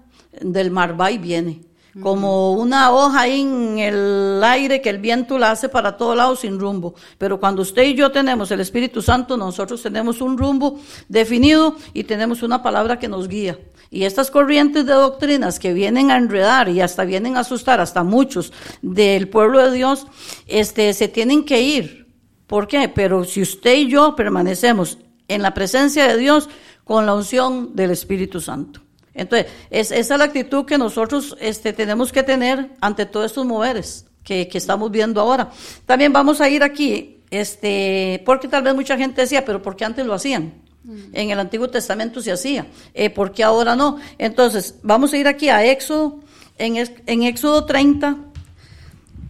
[0.40, 1.62] del mar, va y viene
[2.00, 6.40] como una hoja ahí en el aire que el viento la hace para todos lados
[6.40, 6.94] sin rumbo.
[7.18, 10.78] Pero cuando usted y yo tenemos el Espíritu Santo, nosotros tenemos un rumbo
[11.08, 13.58] definido y tenemos una palabra que nos guía.
[13.90, 18.02] Y estas corrientes de doctrinas que vienen a enredar y hasta vienen a asustar hasta
[18.02, 20.06] muchos del pueblo de Dios,
[20.46, 22.06] este, se tienen que ir.
[22.46, 22.88] ¿Por qué?
[22.88, 26.48] Pero si usted y yo permanecemos en la presencia de Dios
[26.84, 28.85] con la unción del Espíritu Santo.
[29.16, 33.46] Entonces, es, esa es la actitud que nosotros este, tenemos que tener ante todos estos
[33.46, 35.50] moveres que, estamos viendo ahora.
[35.86, 39.84] También vamos a ir aquí, este, porque tal vez mucha gente decía, pero ¿por qué
[39.84, 40.54] antes lo hacían?
[40.84, 40.98] Mm.
[41.12, 43.98] En el Antiguo Testamento se hacía, eh, ¿por qué ahora no?
[44.18, 46.20] Entonces, vamos a ir aquí a Éxodo,
[46.58, 46.76] en,
[47.06, 48.16] en Éxodo 30,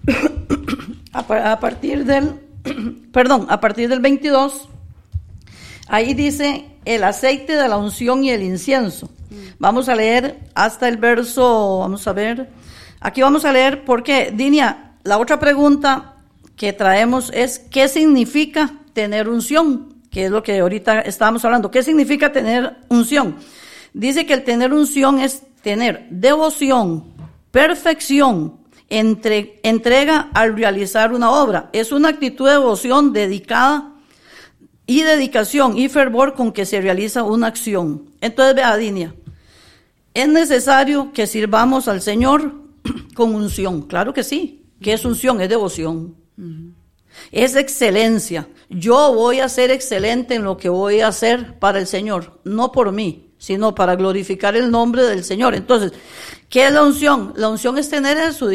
[1.13, 2.41] a, a partir del,
[3.13, 4.69] perdón, a partir del 22,
[5.89, 9.11] ahí dice el aceite de la unción y el incienso.
[9.59, 12.49] Vamos a leer hasta el verso, vamos a ver,
[13.01, 16.17] aquí vamos a leer porque, Dinia, la otra pregunta
[16.57, 19.95] que traemos es, ¿qué significa tener unción?
[20.11, 21.71] Que es lo que ahorita estábamos hablando.
[21.71, 23.37] ¿Qué significa tener unción?
[23.93, 27.13] Dice que el tener unción es tener devoción,
[27.51, 28.59] perfección,
[28.89, 31.71] entre, entrega al realizar una obra.
[31.73, 33.96] Es una actitud de devoción dedicada
[34.87, 38.11] y dedicación y fervor con que se realiza una acción.
[38.21, 39.15] Entonces, vea, Dinia,
[40.15, 42.55] es necesario que sirvamos al Señor
[43.15, 43.83] con unción.
[43.83, 44.63] Claro que sí.
[44.81, 45.41] ¿Qué es unción?
[45.41, 46.15] Es devoción.
[47.33, 48.49] Es excelencia.
[48.69, 52.73] Yo voy a ser excelente en lo que voy a hacer para el Señor, no
[52.73, 55.55] por mí, sino para glorificar el nombre del Señor.
[55.55, 55.93] Entonces,
[56.49, 57.33] ¿qué es la unción?
[57.37, 58.49] La unción es tener en su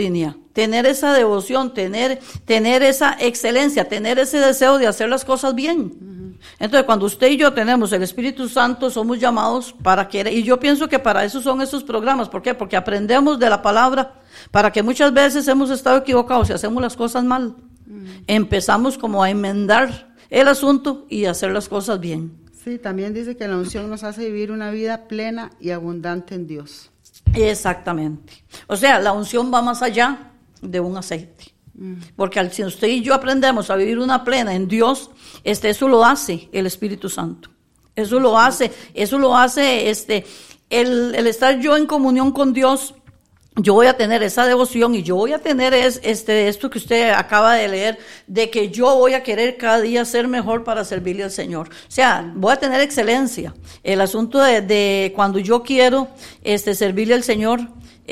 [0.54, 6.11] tener esa devoción, tener, tener esa excelencia, tener ese deseo de hacer las cosas bien.
[6.60, 10.60] Entonces, cuando usted y yo tenemos el Espíritu Santo, somos llamados para que, y yo
[10.60, 12.30] pienso que para eso son esos programas.
[12.30, 12.54] ¿Por qué?
[12.54, 16.96] Porque aprendemos de la palabra, para que muchas veces hemos estado equivocados y hacemos las
[16.96, 17.56] cosas mal.
[17.86, 18.06] Mm.
[18.28, 22.32] Empezamos como a enmendar el asunto y hacer las cosas bien.
[22.64, 26.48] Sí, también dice que la unción nos hace vivir una vida plena y abundante en
[26.48, 26.92] Dios.
[27.34, 28.44] Exactamente.
[28.68, 31.54] O sea, la unción va más allá de un aceite.
[32.16, 35.10] Porque si usted y yo aprendemos a vivir una plena en Dios,
[35.44, 37.50] este, eso lo hace el Espíritu Santo.
[37.96, 40.26] Eso lo hace, eso lo hace este,
[40.70, 42.94] el, el estar yo en comunión con Dios
[43.58, 46.78] yo voy a tener esa devoción y yo voy a tener es, este, esto que
[46.78, 50.86] usted acaba de leer, de que yo voy a querer cada día ser mejor para
[50.86, 51.68] servirle al Señor.
[51.68, 53.54] O sea, voy a tener excelencia.
[53.84, 56.08] El asunto de, de cuando yo quiero
[56.44, 57.60] este, servirle al Señor,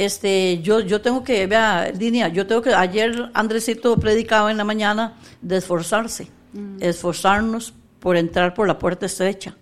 [0.06, 4.64] este, yo, yo tengo que, vea, línea, yo tengo que, ayer Andresito predicaba en la
[4.64, 6.78] mañana de esforzarse, mm.
[6.80, 9.58] esforzarnos por entrar por la puerta estrecha.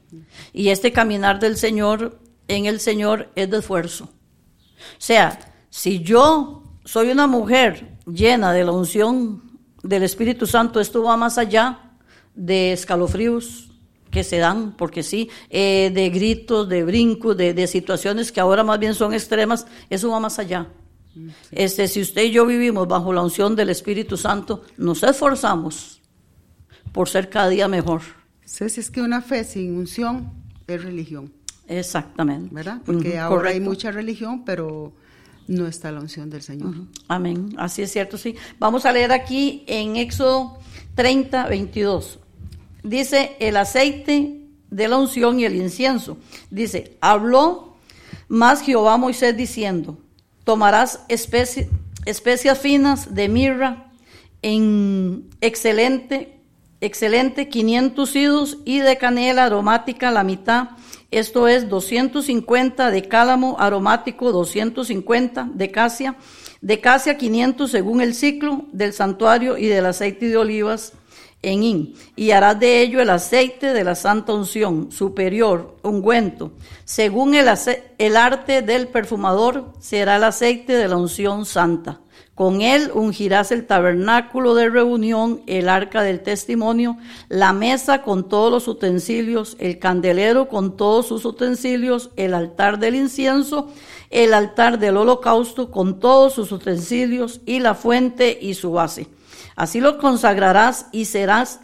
[0.54, 4.06] Y este caminar del Señor en el Señor es de esfuerzo.
[4.06, 5.40] O sea,
[5.72, 9.42] si yo soy una mujer llena de la unción
[9.82, 11.80] del Espíritu Santo, esto va más allá
[12.36, 13.67] de escalofríos
[14.18, 18.64] que se dan, porque sí, eh, de gritos, de brincos, de, de, situaciones que ahora
[18.64, 20.68] más bien son extremas, eso va más allá.
[21.52, 26.02] Este, si usted y yo vivimos bajo la unción del Espíritu Santo, nos esforzamos
[26.92, 28.02] por ser cada día mejor.
[28.42, 30.32] Entonces es que una fe sin unción
[30.66, 31.32] es religión.
[31.68, 32.56] Exactamente.
[32.56, 32.82] ¿Verdad?
[32.84, 34.94] Porque ahora hay mucha religión, pero
[35.48, 36.74] no está la unción del Señor.
[37.08, 37.54] Amén.
[37.58, 38.36] Así es cierto, sí.
[38.58, 40.58] Vamos a leer aquí en Éxodo
[40.96, 42.20] 30, 22.
[42.88, 46.18] Dice el aceite de la unción y el incienso.
[46.50, 47.76] Dice, habló
[48.30, 49.98] más Jehová Moisés diciendo,
[50.46, 53.92] tomarás especias finas de mirra
[54.42, 56.40] en excelente,
[56.80, 60.70] excelente 500 idos y de canela aromática la mitad.
[61.12, 66.16] Esto es 250 de cálamo aromático, 250 de casia,
[66.62, 70.94] de casia 500 según el ciclo del santuario y del aceite de olivas
[71.42, 71.96] en hin.
[72.16, 76.52] Y harás de ello el aceite de la santa unción superior, ungüento.
[76.86, 77.48] Según el,
[77.98, 82.02] el arte del perfumador, será el aceite de la unción santa.
[82.38, 86.98] Con él ungirás el tabernáculo de reunión, el arca del testimonio,
[87.30, 92.94] la mesa con todos los utensilios, el candelero con todos sus utensilios, el altar del
[92.94, 93.70] incienso,
[94.12, 99.08] el altar del holocausto con todos sus utensilios y la fuente y su base.
[99.58, 101.60] Así lo consagrarás y serás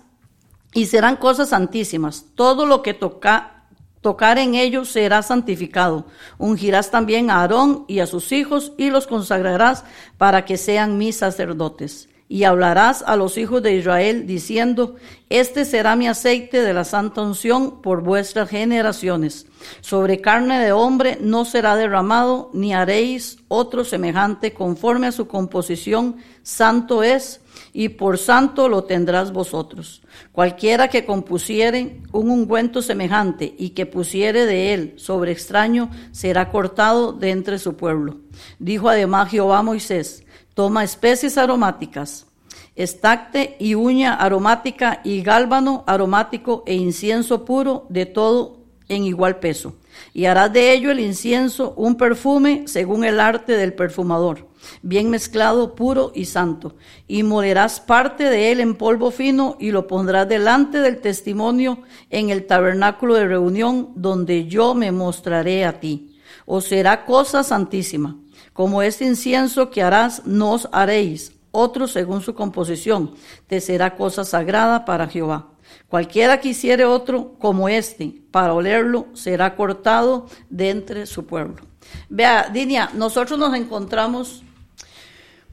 [0.74, 2.26] y serán cosas santísimas.
[2.36, 3.68] Todo lo que toca
[4.02, 6.08] tocar en ellos será santificado.
[6.40, 9.86] Ungirás también a Aarón y a sus hijos y los consagrarás
[10.18, 12.10] para que sean mis sacerdotes.
[12.28, 14.96] Y hablarás a los hijos de Israel diciendo,
[15.30, 19.46] este será mi aceite de la santa unción por vuestras generaciones.
[19.82, 26.16] Sobre carne de hombre no será derramado, ni haréis otro semejante conforme a su composición.
[26.42, 27.43] Santo es,
[27.74, 30.04] y por santo lo tendrás vosotros.
[30.32, 37.12] Cualquiera que compusiere un ungüento semejante y que pusiere de él sobre extraño será cortado
[37.12, 38.18] de entre su pueblo.
[38.60, 42.28] Dijo además Jehová Moisés, toma especies aromáticas,
[42.76, 49.76] estacte y uña aromática y gálbano aromático e incienso puro de todo en igual peso.
[50.14, 54.48] Y harás de ello el incienso un perfume según el arte del perfumador,
[54.82, 56.76] bien mezclado, puro y santo.
[57.08, 61.80] Y molerás parte de él en polvo fino y lo pondrás delante del testimonio
[62.10, 66.20] en el tabernáculo de reunión donde yo me mostraré a ti.
[66.46, 68.18] Os será cosa santísima.
[68.54, 73.12] Como este incienso que harás, no os haréis otro según su composición.
[73.48, 75.53] Te será cosa sagrada para Jehová.
[75.94, 81.68] Cualquiera que hiciere otro como este, para olerlo, será cortado de entre su pueblo.
[82.10, 84.42] Vea, Dinia, nosotros nos encontramos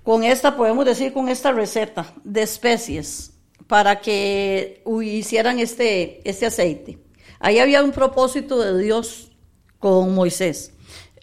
[0.02, 3.34] con esta, podemos decir, con esta receta de especies
[3.66, 6.98] para que hicieran este, este aceite.
[7.38, 9.32] Ahí había un propósito de Dios
[9.78, 10.72] con Moisés.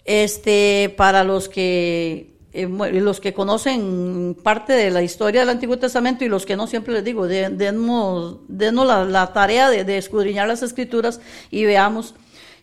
[0.04, 6.24] Este, para los que eh, los que conocen parte de la historia del Antiguo Testamento
[6.24, 9.98] y los que no, siempre les digo, de, denos, denos la, la, tarea de, de,
[9.98, 12.14] escudriñar las escrituras y veamos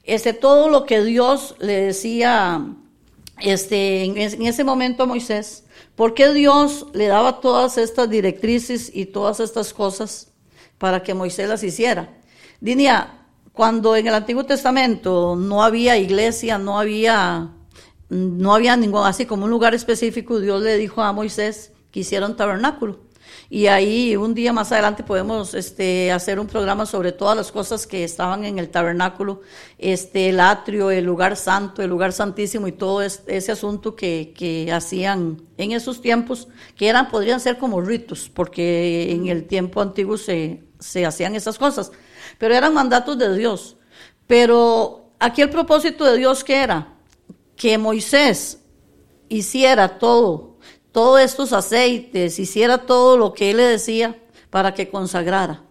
[0.04, 2.66] este, todo lo que Dios le decía
[3.40, 8.92] este, en, en ese momento a Moisés, por qué Dios le daba todas estas directrices
[8.94, 10.32] y todas estas cosas
[10.78, 12.10] para que Moisés las hiciera.
[12.60, 17.50] Diría, cuando en el Antiguo Testamento no había iglesia, no había
[18.10, 22.26] no había ningún, así como un lugar específico, Dios le dijo a Moisés que hiciera
[22.26, 23.00] un tabernáculo.
[23.50, 27.86] Y ahí un día más adelante podemos este, hacer un programa sobre todas las cosas
[27.86, 29.42] que estaban en el tabernáculo,
[29.78, 34.72] este, el atrio, el lugar santo, el lugar santísimo y todo ese asunto que, que
[34.72, 40.18] hacían en esos tiempos, que eran, podrían ser como ritos, porque en el tiempo antiguo
[40.18, 41.92] se, se hacían esas cosas,
[42.38, 43.78] pero eran mandatos de Dios.
[44.28, 46.95] Pero aquí el propósito de Dios, ¿qué era?
[47.56, 48.60] Que Moisés
[49.30, 50.58] hiciera todo,
[50.92, 54.18] todos estos aceites, hiciera todo lo que él le decía
[54.50, 55.64] para que consagrara,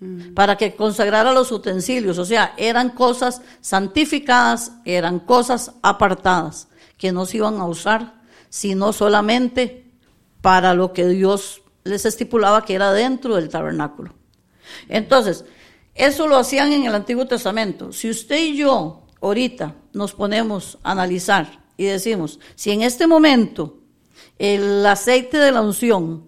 [0.00, 0.34] mm.
[0.34, 7.26] para que consagrara los utensilios, o sea, eran cosas santificadas, eran cosas apartadas, que no
[7.26, 9.90] se iban a usar, sino solamente
[10.40, 14.14] para lo que Dios les estipulaba que era dentro del tabernáculo.
[14.88, 15.44] Entonces,
[15.94, 17.92] eso lo hacían en el Antiguo Testamento.
[17.92, 23.78] Si usted y yo ahorita nos ponemos a analizar y decimos, si en este momento
[24.38, 26.24] el aceite de la unción,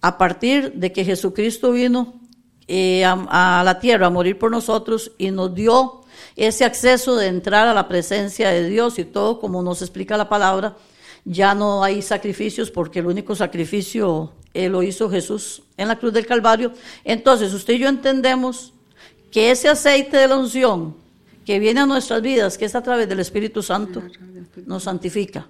[0.00, 2.20] a partir de que Jesucristo vino
[2.68, 6.02] eh, a, la tierra a morir por nosotros y nos dio
[6.36, 10.28] ese acceso de entrar a la presencia de Dios y todo como nos explica la
[10.28, 10.76] palabra,
[11.24, 16.12] ya no hay sacrificios porque el único sacrificio eh, lo hizo Jesús en la cruz
[16.12, 16.72] del Calvario.
[17.04, 18.72] Entonces, usted y yo entendemos
[19.30, 20.96] que ese aceite de la unción
[21.50, 24.00] que viene a nuestras vidas, que es a través del Espíritu Santo,
[24.66, 25.48] nos santifica.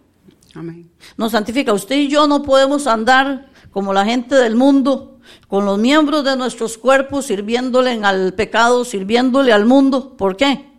[0.54, 0.90] Amén.
[1.18, 1.74] Nos santifica.
[1.74, 6.38] Usted y yo no podemos andar como la gente del mundo, con los miembros de
[6.38, 10.16] nuestros cuerpos sirviéndole al pecado, sirviéndole al mundo.
[10.16, 10.70] ¿Por qué?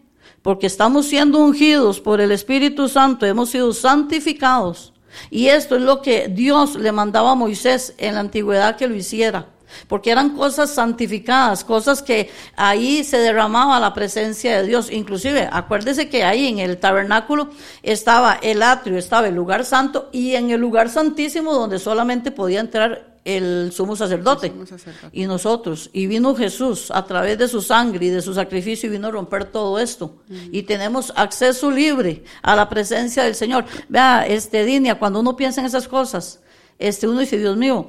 [0.41, 4.91] Porque estamos siendo ungidos por el Espíritu Santo, hemos sido santificados.
[5.29, 8.95] Y esto es lo que Dios le mandaba a Moisés en la antigüedad que lo
[8.95, 9.49] hiciera.
[9.87, 14.91] Porque eran cosas santificadas, cosas que ahí se derramaba la presencia de Dios.
[14.91, 17.49] Inclusive, acuérdese que ahí en el tabernáculo
[17.83, 22.59] estaba el atrio, estaba el lugar santo y en el lugar santísimo donde solamente podía
[22.59, 25.09] entrar el sumo sacerdote, El sumo sacerdote.
[25.11, 25.89] y nosotros.
[25.93, 29.11] Y vino Jesús a través de su sangre y de su sacrificio y vino a
[29.11, 30.15] romper todo esto.
[30.51, 33.65] Y tenemos acceso libre a la presencia del Señor.
[33.89, 36.39] Vea, este Dinia, cuando uno piensa en esas cosas,
[36.79, 37.87] este uno dice, Dios mío,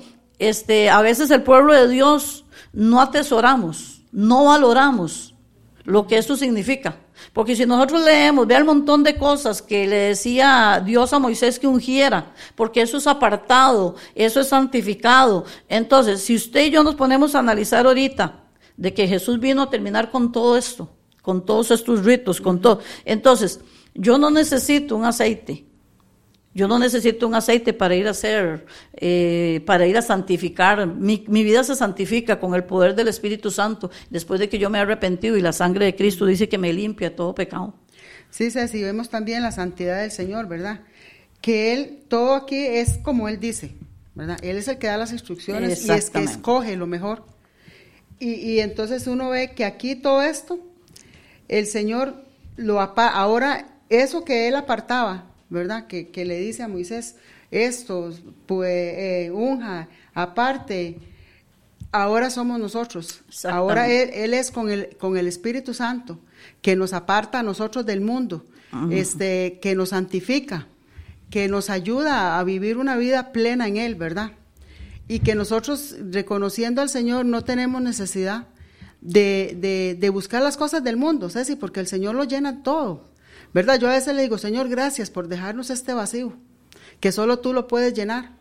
[0.48, 5.34] este, a veces el pueblo de Dios no atesoramos, no valoramos
[5.84, 6.98] lo que esto significa.
[7.32, 11.58] Porque si nosotros leemos, vea el montón de cosas que le decía Dios a Moisés
[11.58, 15.44] que ungiera, porque eso es apartado, eso es santificado.
[15.68, 18.42] Entonces, si usted y yo nos ponemos a analizar ahorita
[18.76, 20.90] de que Jesús vino a terminar con todo esto,
[21.22, 22.80] con todos estos ritos, con todo.
[23.04, 23.60] Entonces,
[23.94, 25.66] yo no necesito un aceite.
[26.54, 30.86] Yo no necesito un aceite para ir a hacer, eh, para ir a santificar.
[30.86, 34.68] Mi, mi vida se santifica con el poder del Espíritu Santo después de que yo
[34.68, 37.74] me he arrepentido y la sangre de Cristo dice que me limpia todo pecado.
[38.30, 40.80] Sí, Ceci, vemos también la santidad del Señor, ¿verdad?
[41.40, 43.74] Que Él, todo aquí es como Él dice,
[44.14, 44.38] ¿verdad?
[44.42, 47.24] Él es el que da las instrucciones y es que escoge lo mejor.
[48.18, 50.58] Y, y entonces uno ve que aquí todo esto,
[51.48, 52.24] el Señor
[52.56, 55.86] lo ahora, eso que Él apartaba, ¿verdad?
[55.86, 57.16] Que, que le dice a Moisés,
[57.50, 58.12] esto,
[58.46, 60.98] pues, eh, unja, aparte,
[61.92, 63.20] ahora somos nosotros.
[63.44, 66.18] Ahora él, él es con el, con el Espíritu Santo,
[66.62, 68.46] que nos aparta a nosotros del mundo,
[68.90, 70.66] este, que nos santifica,
[71.28, 74.32] que nos ayuda a vivir una vida plena en Él, ¿verdad?
[75.08, 78.46] Y que nosotros, reconociendo al Señor, no tenemos necesidad
[79.02, 83.11] de, de, de buscar las cosas del mundo, Ceci, porque el Señor lo llena todo,
[83.54, 83.78] ¿verdad?
[83.78, 86.34] Yo a veces le digo, Señor, gracias por dejarnos este vacío,
[87.00, 88.32] que solo tú lo puedes llenar.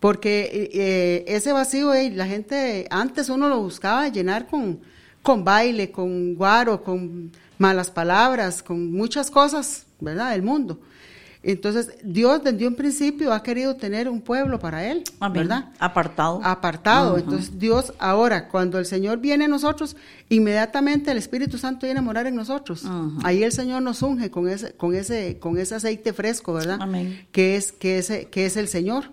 [0.00, 4.80] Porque eh, ese vacío, eh, la gente, antes uno lo buscaba llenar con,
[5.22, 10.32] con baile, con guaro, con malas palabras, con muchas cosas, ¿verdad?
[10.32, 10.78] Del mundo.
[11.46, 15.42] Entonces, Dios desde un principio ha querido tener un pueblo para Él, Amén.
[15.42, 15.72] ¿verdad?
[15.78, 16.40] Apartado.
[16.42, 17.18] Apartado.
[17.18, 19.94] Entonces, Dios ahora, cuando el Señor viene a nosotros,
[20.30, 22.84] inmediatamente el Espíritu Santo viene a morar en nosotros.
[23.24, 26.78] Ahí el Señor nos unge con ese, con ese, con ese aceite fresco, ¿verdad?
[26.80, 27.26] Amén.
[27.30, 29.10] Que es, que es, que es el Señor.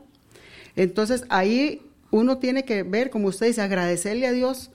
[0.77, 4.71] Entonces, ahí uno tiene que ver, como usted dice, agradecerle a Dios.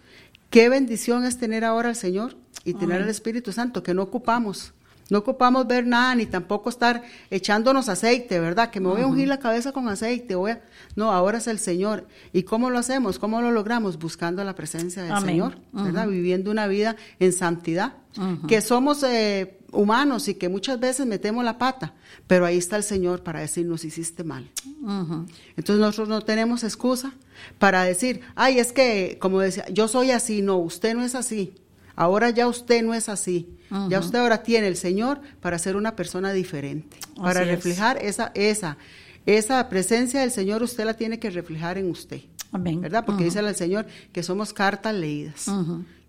[0.50, 4.74] Qué bendición es tener ahora al Señor y tener al Espíritu Santo, que no ocupamos.
[5.08, 8.70] No ocupamos ver nada, ni tampoco estar echándonos aceite, ¿verdad?
[8.70, 10.34] Que me voy a ungir la cabeza con aceite.
[10.34, 10.62] Voy a...
[10.96, 12.08] No, ahora es el Señor.
[12.32, 13.18] ¿Y cómo lo hacemos?
[13.18, 13.98] ¿Cómo lo logramos?
[13.98, 15.26] Buscando la presencia del Amén.
[15.26, 16.08] Señor, ¿verdad?
[16.08, 17.94] Viviendo una vida en santidad.
[18.48, 21.94] Que somos eh, humanos y que muchas veces metemos la pata,
[22.26, 24.50] pero ahí está el Señor para decirnos hiciste mal.
[25.56, 27.12] Entonces nosotros no tenemos excusa
[27.58, 31.54] para decir, ay, es que, como decía, yo soy así, no, usted no es así.
[31.96, 33.48] Ahora ya usted no es así.
[33.88, 37.48] Ya usted ahora tiene el Señor para ser una persona diferente, para es.
[37.48, 38.76] reflejar esa, esa,
[39.24, 42.20] esa presencia del Señor, usted la tiene que reflejar en usted.
[42.52, 42.80] Amén.
[42.80, 43.04] ¿Verdad?
[43.04, 45.50] Porque dice el Señor que somos cartas leídas.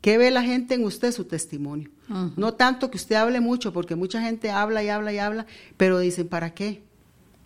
[0.01, 1.11] ¿Qué ve la gente en usted?
[1.11, 1.89] Su testimonio.
[2.35, 5.45] No tanto que usted hable mucho, porque mucha gente habla y habla y habla,
[5.77, 6.83] pero dicen, ¿para qué?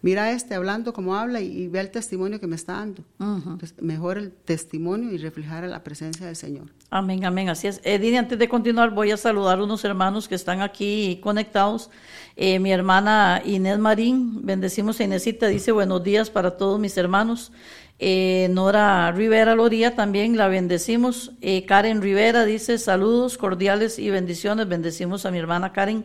[0.01, 3.03] Mira este hablando como habla y, y ve el testimonio que me está dando.
[3.19, 6.67] Entonces, mejor el testimonio y reflejar la presencia del Señor.
[6.89, 7.81] Amén, amén, así es.
[7.83, 11.89] Edith, antes de continuar, voy a saludar a unos hermanos que están aquí conectados.
[12.35, 17.51] Eh, mi hermana Inés Marín, bendecimos a Inésita, dice buenos días para todos mis hermanos.
[18.03, 21.33] Eh, Nora Rivera Loría también la bendecimos.
[21.41, 24.67] Eh, Karen Rivera dice saludos cordiales y bendiciones.
[24.67, 26.03] Bendecimos a mi hermana Karen.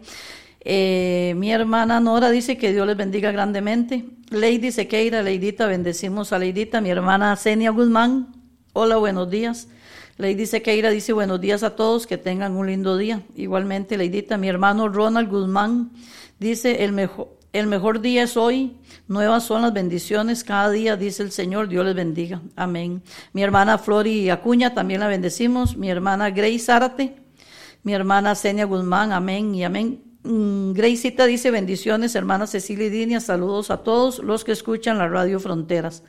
[0.69, 4.05] Eh, mi hermana Nora dice que Dios les bendiga grandemente.
[4.31, 6.81] Lady Sequeira, Leidita, bendecimos a Leidita.
[6.81, 8.35] Mi hermana Zenia Guzmán,
[8.73, 9.69] hola, buenos días.
[10.17, 13.23] Lady Sequeira dice buenos días a todos, que tengan un lindo día.
[13.37, 15.93] Igualmente, Leidita, mi hermano Ronald Guzmán
[16.41, 21.23] dice el mejor, el mejor día es hoy, nuevas son las bendiciones cada día, dice
[21.23, 22.43] el Señor, Dios les bendiga.
[22.57, 23.05] Amén.
[23.33, 27.15] Mi hermana Flori Acuña también la bendecimos, mi hermana Grace Zárate,
[27.85, 30.06] mi hermana Senia Guzmán, amén y amén.
[30.27, 35.07] Mm, Graceita dice bendiciones, hermana Cecilia y Dinia, saludos a todos los que escuchan la
[35.09, 36.03] radio Fronteras.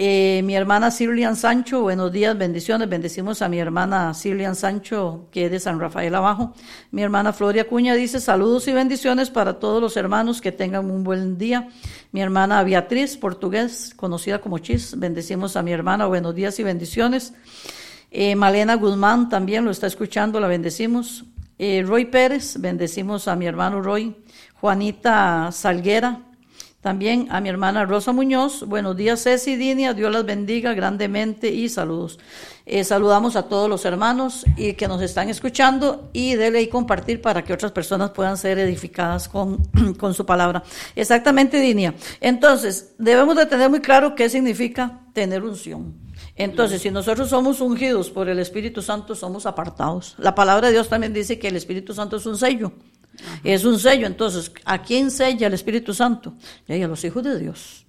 [0.00, 2.88] Eh, mi hermana Sirlian Sancho, buenos días, bendiciones.
[2.88, 6.54] Bendecimos a mi hermana Sirlian Sancho, que es de San Rafael Abajo.
[6.90, 11.04] Mi hermana Floria Cuña dice saludos y bendiciones para todos los hermanos que tengan un
[11.04, 11.68] buen día.
[12.10, 17.32] Mi hermana Beatriz, portugués, conocida como Chis, bendecimos a mi hermana, buenos días y bendiciones.
[18.10, 21.26] Eh, Malena Guzmán también lo está escuchando, la bendecimos.
[21.62, 24.16] Eh, Roy Pérez, bendecimos a mi hermano Roy.
[24.62, 26.22] Juanita Salguera,
[26.80, 31.68] también a mi hermana Rosa Muñoz, buenos días Ceci Dinia, Dios las bendiga grandemente y
[31.68, 32.18] saludos.
[32.64, 37.20] Eh, saludamos a todos los hermanos y que nos están escuchando y dele y compartir
[37.20, 39.62] para que otras personas puedan ser edificadas con,
[39.98, 40.62] con su palabra.
[40.96, 41.94] Exactamente, Dinia.
[42.22, 46.09] Entonces, debemos de tener muy claro qué significa tener unción.
[46.36, 50.14] Entonces, si nosotros somos ungidos por el Espíritu Santo, somos apartados.
[50.18, 52.72] La palabra de Dios también dice que el Espíritu Santo es un sello.
[53.44, 54.06] Es un sello.
[54.06, 56.34] Entonces, ¿a quién sella el Espíritu Santo?
[56.68, 57.86] Y a los hijos de Dios.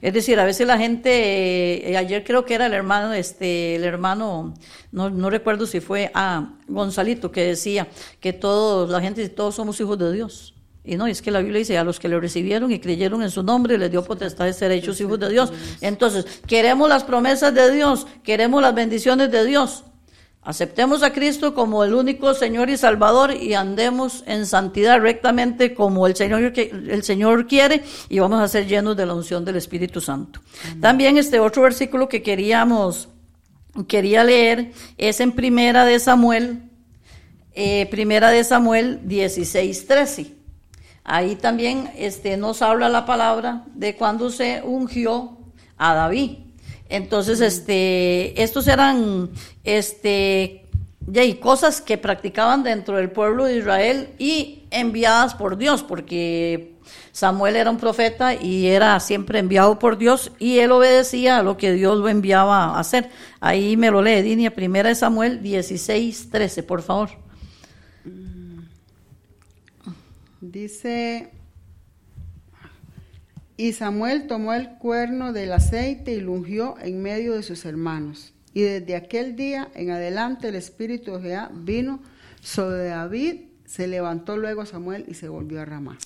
[0.00, 3.84] Es decir, a veces la gente, eh, ayer creo que era el hermano, este, el
[3.84, 4.54] hermano,
[4.90, 7.86] no, no recuerdo si fue a Gonzalito, que decía
[8.18, 10.54] que todos, la gente, todos somos hijos de Dios.
[10.84, 13.30] Y no, es que la Biblia dice, a los que le recibieron y creyeron en
[13.30, 15.52] su nombre, les dio potestad de ser hechos hijos de Dios.
[15.80, 19.84] Entonces, queremos las promesas de Dios, queremos las bendiciones de Dios.
[20.44, 26.08] Aceptemos a Cristo como el único Señor y Salvador y andemos en santidad rectamente como
[26.08, 30.00] el Señor, el Señor quiere y vamos a ser llenos de la unción del Espíritu
[30.00, 30.40] Santo.
[30.80, 33.08] También este otro versículo que queríamos,
[33.86, 36.64] quería leer es en Primera de Samuel,
[37.54, 40.41] eh, Primera de Samuel 16, 13.
[41.04, 45.36] Ahí también este, nos habla la palabra de cuando se ungió
[45.76, 46.38] a David.
[46.88, 49.30] Entonces, este, estos eran,
[49.64, 50.66] este,
[51.12, 56.76] y cosas que practicaban dentro del pueblo de Israel y enviadas por Dios, porque
[57.12, 61.56] Samuel era un profeta y era siempre enviado por Dios y él obedecía a lo
[61.56, 63.10] que Dios lo enviaba a hacer.
[63.40, 67.21] Ahí me lo lee, Dinia, primera de Samuel 16, 13, por favor.
[70.42, 71.30] Dice
[73.56, 78.32] y Samuel tomó el cuerno del aceite y lo ungió en medio de sus hermanos.
[78.52, 82.00] Y desde aquel día en adelante el espíritu de Jehová vino
[82.40, 85.96] sobre David, se levantó luego Samuel y se volvió a Ramá.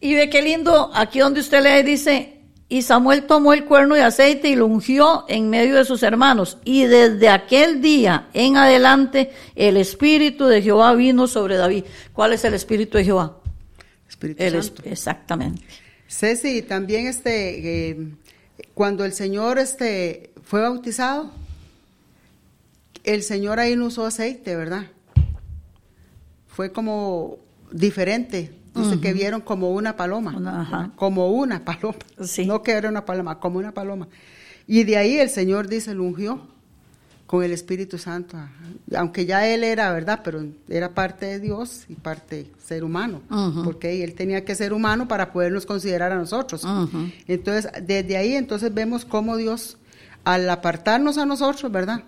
[0.00, 4.02] Y ve qué lindo, aquí donde usted lee dice, y Samuel tomó el cuerno de
[4.02, 6.58] aceite y lo ungió en medio de sus hermanos.
[6.64, 11.84] Y desde aquel día en adelante el espíritu de Jehová vino sobre David.
[12.12, 13.37] ¿Cuál es el espíritu de Jehová?
[14.18, 14.82] Espíritu El Santo.
[14.84, 15.62] exactamente.
[16.08, 18.08] Ceci, también este, eh,
[18.74, 21.30] cuando el Señor este, fue bautizado,
[23.04, 24.86] el Señor ahí no usó aceite, ¿verdad?
[26.46, 27.38] Fue como
[27.70, 28.52] diferente.
[28.74, 30.36] Dice que vieron como una paloma.
[30.36, 30.92] Una-.
[30.94, 31.98] Como una paloma.
[32.24, 32.46] Sí.
[32.46, 34.08] No que era una paloma, como una paloma.
[34.66, 36.46] Y de ahí el Señor dice, lo ungió
[37.28, 38.38] con el Espíritu Santo.
[38.96, 40.22] Aunque ya él era, ¿verdad?
[40.24, 43.20] Pero era parte de Dios y parte ser humano.
[43.64, 46.66] Porque él tenía que ser humano para podernos considerar a nosotros.
[47.26, 49.76] Entonces, desde ahí entonces vemos cómo Dios,
[50.24, 52.02] al apartarnos a nosotros, ¿verdad?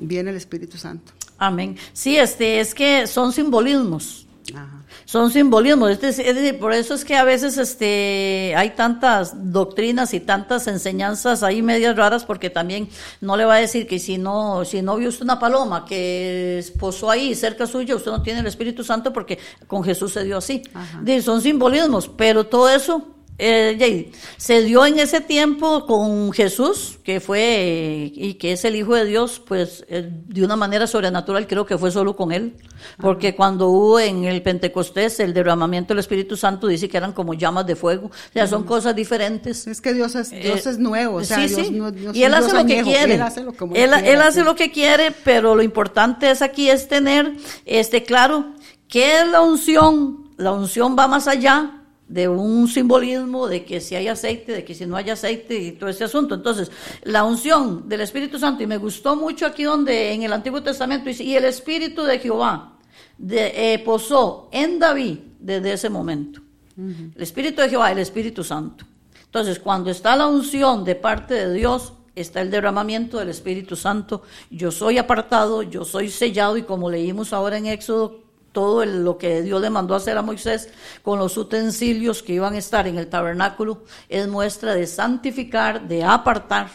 [0.00, 1.12] Viene el Espíritu Santo.
[1.38, 1.76] Amén.
[1.92, 4.25] Sí, este, es que son simbolismos.
[4.54, 4.82] Ajá.
[5.04, 9.52] Son simbolismos, es decir, es decir, por eso es que a veces este, hay tantas
[9.52, 12.88] doctrinas y tantas enseñanzas ahí medias raras, porque también
[13.20, 16.64] no le va a decir que si no, si no vio usted una paloma que
[16.78, 20.36] posó ahí cerca suya, usted no tiene el Espíritu Santo porque con Jesús se dio
[20.36, 20.62] así.
[20.74, 21.02] Ajá.
[21.22, 28.10] Son simbolismos, pero todo eso eh, se dio en ese tiempo con Jesús, que fue
[28.14, 31.76] y que es el Hijo de Dios, pues eh, de una manera sobrenatural, creo que
[31.76, 32.54] fue solo con él,
[32.98, 37.34] porque cuando hubo en el Pentecostés el derramamiento del Espíritu Santo, dice que eran como
[37.34, 39.66] llamas de fuego, o sea, son cosas diferentes.
[39.66, 41.72] Es que Dios es, Dios Eh, es nuevo, o sea, sí, Dios sí.
[41.74, 43.14] no- y él hace Dios lo que quiere.
[43.14, 44.44] Él hace lo, como él, quiere, él hace sí.
[44.46, 47.32] lo que quiere, pero lo importante es aquí es tener,
[47.66, 48.54] este, claro,
[48.88, 50.24] ¿qué es la unción?
[50.38, 51.75] La unción va más allá
[52.08, 55.72] de un simbolismo de que si hay aceite, de que si no hay aceite y
[55.72, 56.36] todo ese asunto.
[56.36, 56.70] Entonces,
[57.02, 61.08] la unción del Espíritu Santo, y me gustó mucho aquí donde en el Antiguo Testamento
[61.08, 62.78] dice, y el Espíritu de Jehová
[63.18, 66.40] de, eh, posó en David desde ese momento.
[66.78, 68.84] El Espíritu de Jehová, el Espíritu Santo.
[69.24, 74.22] Entonces, cuando está la unción de parte de Dios, está el derramamiento del Espíritu Santo.
[74.50, 78.25] Yo soy apartado, yo soy sellado y como leímos ahora en Éxodo
[78.56, 80.70] todo el- lo que Dios le mandó a hacer a Moisés
[81.02, 86.02] con los utensilios que iban a estar en el tabernáculo es muestra de santificar, de
[86.02, 86.70] apartar.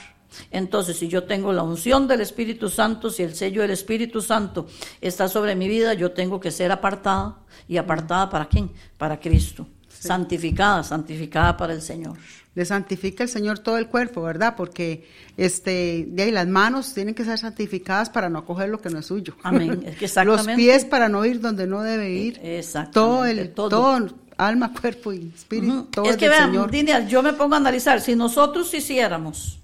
[0.51, 4.67] Entonces, si yo tengo la unción del Espíritu Santo, si el sello del Espíritu Santo
[5.01, 7.39] está sobre mi vida, yo tengo que ser apartada.
[7.67, 8.69] ¿Y apartada para quién?
[8.99, 9.65] Para Cristo.
[9.89, 12.15] Santificada, santificada para el Señor.
[12.53, 14.55] Le santifica el Señor todo el cuerpo, ¿verdad?
[14.57, 18.89] Porque este, de ahí las manos tienen que ser santificadas para no coger lo que
[18.89, 19.35] no es suyo.
[19.43, 19.83] Amén.
[19.85, 20.55] Es que Los exactamente.
[20.55, 22.39] pies para no ir donde no debe ir.
[22.43, 23.69] Exactamente, Todo el todo.
[23.69, 24.09] todo.
[24.37, 27.07] alma, cuerpo y espíritu, todo es que vean, Señor.
[27.07, 29.59] Yo me pongo a analizar, si nosotros hiciéramos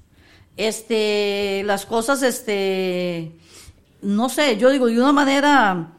[0.55, 3.31] este las cosas este
[4.01, 5.93] no sé, yo digo de una manera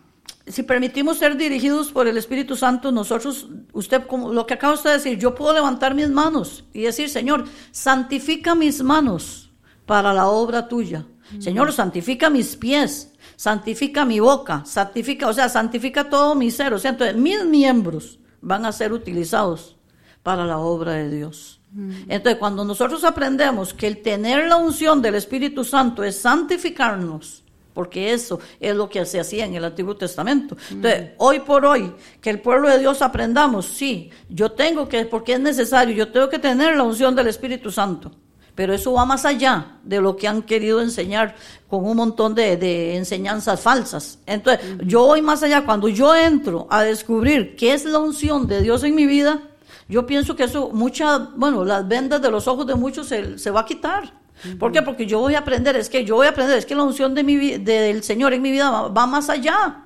[0.46, 4.90] si permitimos ser dirigidos por el Espíritu Santo, nosotros, usted, como lo que acaba usted
[4.90, 9.50] de decir, yo puedo levantar mis manos y decir, Señor, santifica mis manos
[9.86, 11.06] para la obra tuya.
[11.38, 16.72] Señor, santifica mis pies, santifica mi boca, santifica, o sea, santifica todo mi ser.
[16.72, 19.76] O sea, entonces mis miembros van a ser utilizados
[20.22, 21.60] para la obra de Dios.
[22.08, 27.44] Entonces, cuando nosotros aprendemos que el tener la unción del Espíritu Santo es santificarnos,
[27.78, 30.56] porque eso es lo que se hacía en el Antiguo Testamento.
[30.68, 35.34] Entonces, hoy por hoy, que el pueblo de Dios aprendamos, sí, yo tengo que, porque
[35.34, 38.10] es necesario, yo tengo que tener la unción del Espíritu Santo.
[38.56, 41.36] Pero eso va más allá de lo que han querido enseñar
[41.68, 44.18] con un montón de, de enseñanzas falsas.
[44.26, 45.64] Entonces, yo voy más allá.
[45.64, 49.40] Cuando yo entro a descubrir qué es la unción de Dios en mi vida,
[49.88, 53.52] yo pienso que eso, muchas, bueno, las vendas de los ojos de muchos se, se
[53.52, 54.18] va a quitar.
[54.58, 54.82] ¿Por qué?
[54.82, 57.14] Porque yo voy a aprender, es que yo voy a aprender, es que la unción
[57.14, 59.84] de mi, del Señor en mi vida va, va más allá.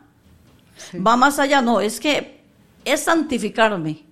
[1.06, 2.40] Va más allá, no, es que
[2.84, 4.04] es santificarme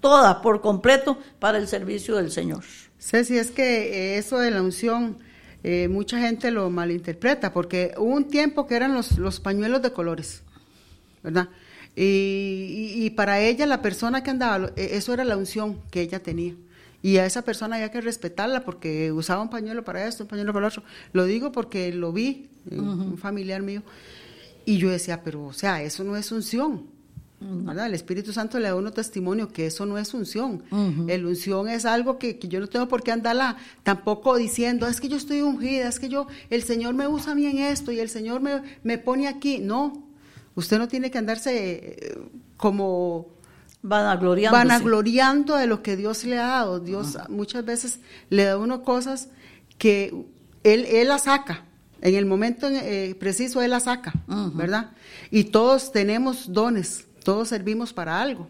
[0.00, 2.64] toda por completo para el servicio del Señor.
[2.98, 5.18] Ceci, es que eh, eso de la unción,
[5.62, 9.92] eh, mucha gente lo malinterpreta, porque hubo un tiempo que eran los, los pañuelos de
[9.92, 10.42] colores,
[11.22, 11.48] ¿verdad?
[11.94, 16.00] Y, y- y para ella, la persona que andaba, eh, eso era la unción que
[16.00, 16.54] ella tenía.
[17.02, 20.52] Y a esa persona había que respetarla porque usaba un pañuelo para esto, un pañuelo
[20.52, 20.82] para lo otro.
[21.12, 23.82] Lo digo porque lo vi, eh, un familiar mío,
[24.64, 26.86] y yo decía, pero, o sea, eso no es unción.
[27.44, 27.86] ¿verdad?
[27.86, 30.62] El Espíritu Santo le da uno testimonio que eso no es unción.
[31.08, 35.00] El unción es algo que, que yo no tengo por qué andarla tampoco diciendo, es
[35.00, 37.92] que yo estoy ungida, es que yo, el Señor me usa a mí en esto
[37.92, 39.58] y el Señor me, me pone aquí.
[39.58, 40.04] No,
[40.54, 42.18] usted no tiene que andarse eh,
[42.56, 43.26] como
[43.82, 44.64] Vanagloriándose.
[44.68, 46.80] vanagloriando de lo que Dios le ha dado.
[46.80, 47.98] Dios muchas veces
[48.30, 49.28] le da uno cosas
[49.78, 50.14] que
[50.62, 51.64] él, él la saca.
[52.00, 54.12] En el momento eh, preciso, Él la saca,
[54.54, 54.90] ¿verdad?
[55.30, 58.48] Y todos tenemos dones, todos servimos para algo.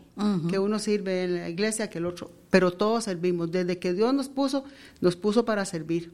[0.49, 2.31] Que uno sirve en la iglesia, que el otro.
[2.49, 3.51] Pero todos servimos.
[3.53, 4.65] Desde que Dios nos puso,
[5.03, 6.13] nos puso para servir.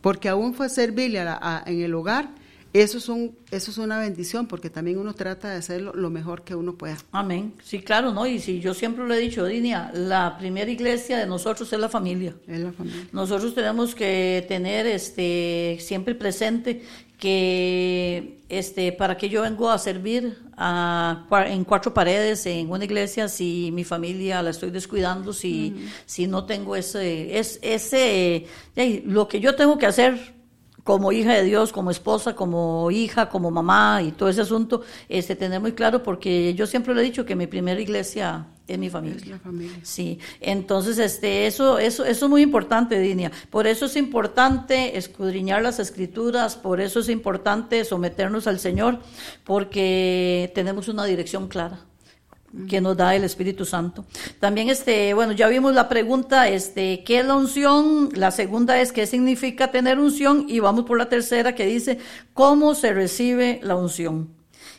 [0.00, 2.30] Porque aún fue servirle a la- a- en el hogar,
[2.72, 6.42] eso es, un, eso es una bendición, porque también uno trata de hacerlo lo mejor
[6.42, 6.96] que uno pueda.
[7.12, 7.54] Amén.
[7.62, 8.26] Sí, claro, ¿no?
[8.26, 11.90] Y si yo siempre lo he dicho, Dinia, la primera iglesia de nosotros es la
[11.90, 12.34] familia.
[12.46, 13.06] Es la familia.
[13.12, 16.82] Nosotros tenemos que tener este siempre presente
[17.18, 23.28] que este para que yo vengo a servir a, en cuatro paredes en una iglesia
[23.28, 29.28] si mi familia la estoy descuidando si si no tengo ese es ese eh, lo
[29.28, 30.34] que yo tengo que hacer
[30.84, 35.36] como hija de Dios, como esposa, como hija, como mamá y todo ese asunto, este
[35.36, 38.90] tener muy claro porque yo siempre le he dicho que mi primera iglesia es mi
[38.90, 39.16] familia.
[39.16, 39.78] Es la familia.
[39.82, 43.30] Sí, entonces este eso eso eso es muy importante, Dinia.
[43.50, 48.98] Por eso es importante escudriñar las escrituras, por eso es importante someternos al Señor,
[49.44, 51.80] porque tenemos una dirección clara
[52.68, 54.04] que nos da el Espíritu Santo.
[54.40, 58.10] También este, bueno, ya vimos la pregunta, este, ¿qué es la unción?
[58.14, 61.98] La segunda es qué significa tener unción y vamos por la tercera que dice
[62.34, 64.28] cómo se recibe la unción.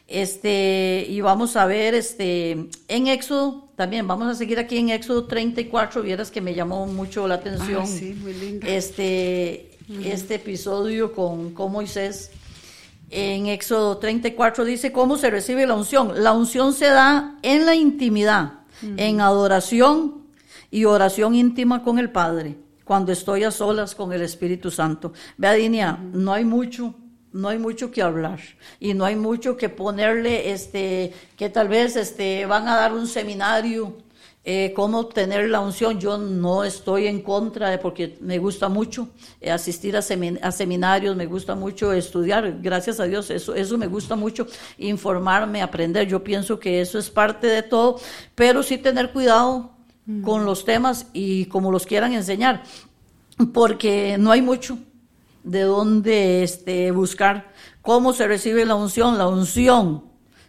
[0.07, 5.25] Este, y vamos a ver este en Éxodo también, vamos a seguir aquí en Éxodo
[5.25, 7.83] 34, vieras que me llamó mucho la atención.
[7.83, 8.59] Ah, sí, muy.
[8.63, 9.71] Este
[10.03, 12.31] este episodio con, con Moisés
[13.13, 16.23] en Éxodo 34 dice cómo se recibe la unción.
[16.23, 18.61] La unción se da en la intimidad,
[18.97, 20.23] en adoración
[20.71, 25.13] y oración íntima con el Padre, cuando estoy a solas con el Espíritu Santo.
[25.37, 26.95] Vea, Dinia, no hay mucho,
[27.31, 28.39] no hay mucho que hablar
[28.79, 33.05] y no hay mucho que ponerle, este, que tal vez este, van a dar un
[33.05, 33.95] seminario
[34.45, 35.99] eh, cómo obtener la unción.
[35.99, 40.51] Yo no estoy en contra de, porque me gusta mucho eh, asistir a, semin- a
[40.51, 46.07] seminarios, me gusta mucho estudiar, gracias a Dios, eso, eso me gusta mucho, informarme, aprender.
[46.07, 47.99] Yo pienso que eso es parte de todo,
[48.35, 49.71] pero sí tener cuidado
[50.21, 52.63] con los temas y como los quieran enseñar,
[53.53, 54.77] porque no hay mucho
[55.45, 59.17] de dónde este, buscar cómo se recibe la unción.
[59.17, 60.03] La unción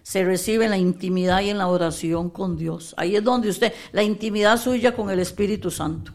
[0.04, 2.94] se recibe en la intimidad y en la oración con Dios.
[2.98, 6.12] Ahí es donde usted, la intimidad suya con el Espíritu Santo.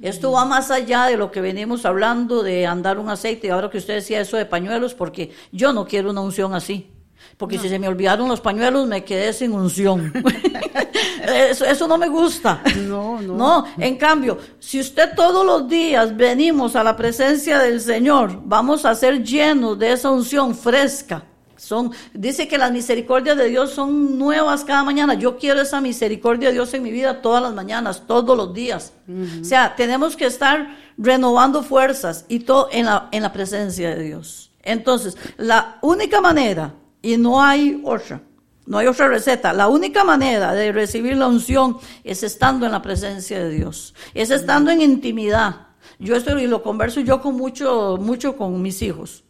[0.00, 3.50] Esto va más allá de lo que venimos hablando de andar un aceite.
[3.50, 6.90] Ahora que usted decía eso de pañuelos, porque yo no quiero una unción así.
[7.36, 10.12] Porque si se me olvidaron los pañuelos, me quedé sin unción.
[11.50, 12.62] eso, eso, no me gusta.
[12.88, 13.34] No, no.
[13.34, 18.86] No, en cambio, si usted todos los días venimos a la presencia del Señor, vamos
[18.86, 21.22] a ser llenos de esa unción fresca.
[21.56, 25.14] Son, dice que las misericordias de Dios son nuevas cada mañana.
[25.14, 28.92] Yo quiero esa misericordia de Dios en mi vida todas las mañanas, todos los días.
[29.40, 34.02] O sea, tenemos que estar renovando fuerzas y todo en la, en la presencia de
[34.02, 34.52] Dios.
[34.62, 38.20] Entonces, la única manera y no hay otra.
[38.66, 39.52] No hay otra receta.
[39.52, 43.94] La única manera de recibir la unción es estando en la presencia de Dios.
[44.12, 45.68] Es estando en intimidad.
[46.00, 49.22] Yo estoy y lo converso yo con mucho, mucho con mis hijos.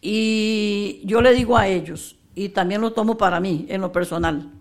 [0.00, 4.52] Y yo le digo a ellos, y también lo tomo para mí, en lo personal.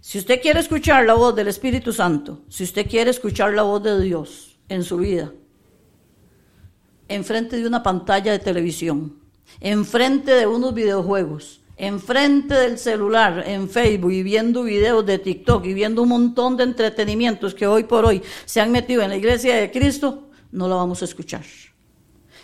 [0.00, 3.82] Si usted quiere escuchar la voz del Espíritu Santo, si usted quiere escuchar la voz
[3.82, 5.32] de Dios en su vida,
[7.08, 9.18] enfrente de una pantalla de televisión,
[9.60, 15.74] enfrente de unos videojuegos, enfrente del celular, en Facebook y viendo videos de TikTok y
[15.74, 19.56] viendo un montón de entretenimientos que hoy por hoy se han metido en la iglesia
[19.56, 21.44] de Cristo, no lo vamos a escuchar.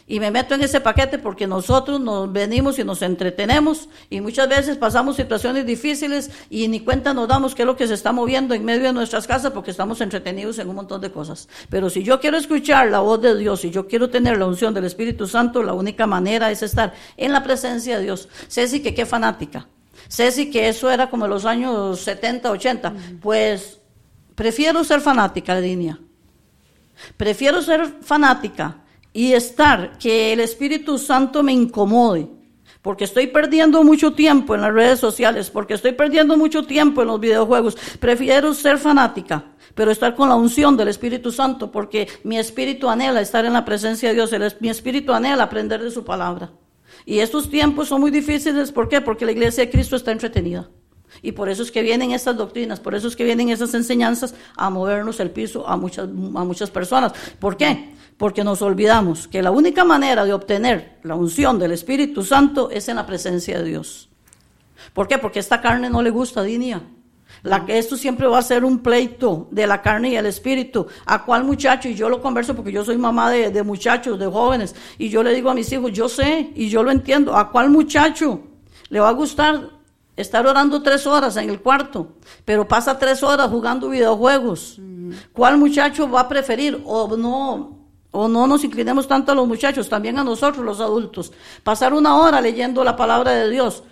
[0.06, 4.48] Y me meto en ese paquete porque nosotros nos venimos y nos entretenemos y muchas
[4.48, 8.12] veces pasamos situaciones difíciles y ni cuenta nos damos qué es lo que se está
[8.12, 11.48] moviendo en medio de nuestras casas porque estamos entretenidos en un montón de cosas.
[11.70, 14.74] Pero si yo quiero escuchar la voz de Dios y yo quiero tener la unción
[14.74, 18.28] del Espíritu Santo, la única manera es estar en la presencia de Dios.
[18.48, 19.68] Ceci, que qué fanática.
[20.08, 22.92] Ceci, que eso era como en los años 70, 80.
[23.20, 23.78] Pues
[24.34, 25.98] prefiero ser fanática, línea.
[27.16, 28.81] Prefiero ser fanática
[29.12, 32.28] y estar que el Espíritu Santo me incomode,
[32.80, 37.08] porque estoy perdiendo mucho tiempo en las redes sociales, porque estoy perdiendo mucho tiempo en
[37.08, 39.44] los videojuegos, prefiero ser fanática,
[39.74, 43.64] pero estar con la unción del Espíritu Santo, porque mi espíritu anhela estar en la
[43.64, 46.50] presencia de Dios, mi espíritu anhela aprender de su palabra.
[47.04, 49.00] Y estos tiempos son muy difíciles, ¿por qué?
[49.00, 50.68] Porque la iglesia de Cristo está entretenida.
[51.20, 54.34] Y por eso es que vienen estas doctrinas, por eso es que vienen esas enseñanzas
[54.56, 57.12] a movernos el piso a muchas, a muchas personas.
[57.38, 57.92] ¿Por qué?
[58.22, 62.88] Porque nos olvidamos que la única manera de obtener la unción del Espíritu Santo es
[62.88, 64.10] en la presencia de Dios.
[64.92, 65.18] ¿Por qué?
[65.18, 66.82] Porque esta carne no le gusta, Dinia.
[67.42, 70.86] La que esto siempre va a ser un pleito de la carne y el espíritu.
[71.04, 71.88] ¿A cuál muchacho?
[71.88, 74.76] Y yo lo converso porque yo soy mamá de, de, muchachos, de jóvenes.
[74.98, 77.36] Y yo le digo a mis hijos, yo sé y yo lo entiendo.
[77.36, 78.40] ¿A cuál muchacho
[78.88, 79.68] le va a gustar
[80.14, 82.12] estar orando tres horas en el cuarto,
[82.44, 84.80] pero pasa tres horas jugando videojuegos?
[85.32, 87.81] ¿Cuál muchacho va a preferir o no?
[88.12, 91.32] O no nos inclinemos tanto a los muchachos, también a nosotros los adultos.
[91.64, 93.82] Pasar una hora leyendo la palabra de Dios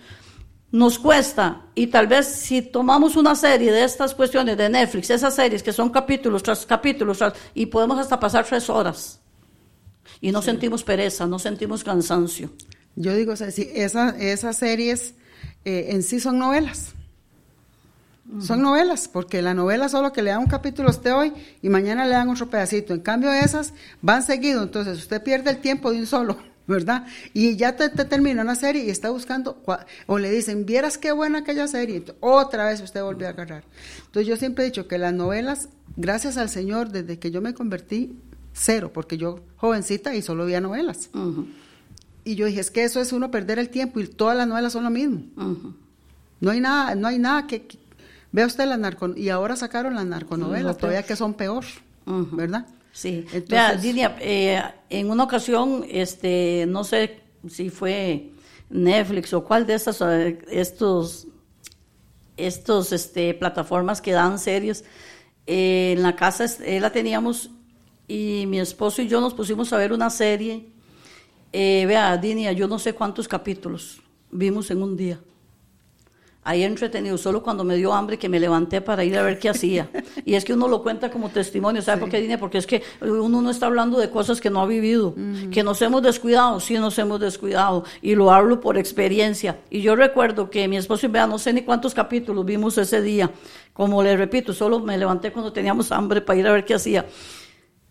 [0.71, 5.35] nos cuesta y tal vez si tomamos una serie de estas cuestiones de Netflix, esas
[5.35, 7.19] series que son capítulos tras capítulos
[7.53, 9.19] y podemos hasta pasar tres horas
[10.21, 12.51] y no sentimos pereza, no sentimos cansancio.
[12.95, 15.15] Yo digo, sea, si esas series
[15.65, 16.93] eh, en sí son novelas.
[18.39, 21.67] Son novelas, porque la novela solo que le da un capítulo a usted hoy y
[21.67, 22.93] mañana le dan otro pedacito.
[22.93, 27.05] En cambio, esas van seguido, entonces usted pierde el tiempo de un solo, ¿verdad?
[27.33, 29.61] Y ya te, termina una serie y está buscando,
[30.05, 33.65] o le dicen, vieras qué buena aquella serie, otra vez usted volvió a agarrar.
[34.05, 35.67] Entonces yo siempre he dicho que las novelas,
[35.97, 38.17] gracias al Señor, desde que yo me convertí,
[38.53, 41.09] cero, porque yo jovencita y solo veía novelas.
[42.23, 44.71] Y yo dije, es que eso es uno perder el tiempo y todas las novelas
[44.71, 45.23] son lo mismo.
[46.39, 47.67] No hay nada, no hay nada que,
[48.31, 51.65] Vea usted la narco y ahora sacaron las narconovelas, todavía que son peor,
[52.05, 52.65] ¿verdad?
[52.93, 53.25] Sí.
[53.33, 58.31] Entonces, Vea, eh, en una ocasión, este, no sé si fue
[58.69, 61.27] Netflix o cuál de estas eh, estos
[62.37, 64.85] estos este plataformas que dan series
[65.45, 67.51] eh, en la casa la teníamos
[68.07, 70.69] y mi esposo y yo nos pusimos a ver una serie
[71.51, 74.01] vea Dinia yo no sé cuántos capítulos
[74.31, 75.19] vimos en un día
[76.43, 79.49] ahí entretenido, solo cuando me dio hambre que me levanté para ir a ver qué
[79.49, 79.89] hacía.
[80.25, 82.37] Y es que uno lo cuenta como testimonio, ¿sabe por qué, Dine?
[82.37, 85.15] Porque es que uno no está hablando de cosas que no ha vivido,
[85.51, 89.59] que nos hemos descuidado, sí nos hemos descuidado, y lo hablo por experiencia.
[89.69, 93.01] Y yo recuerdo que mi esposo y vea, no sé ni cuántos capítulos vimos ese
[93.01, 93.31] día,
[93.73, 97.05] como le repito, solo me levanté cuando teníamos hambre para ir a ver qué hacía.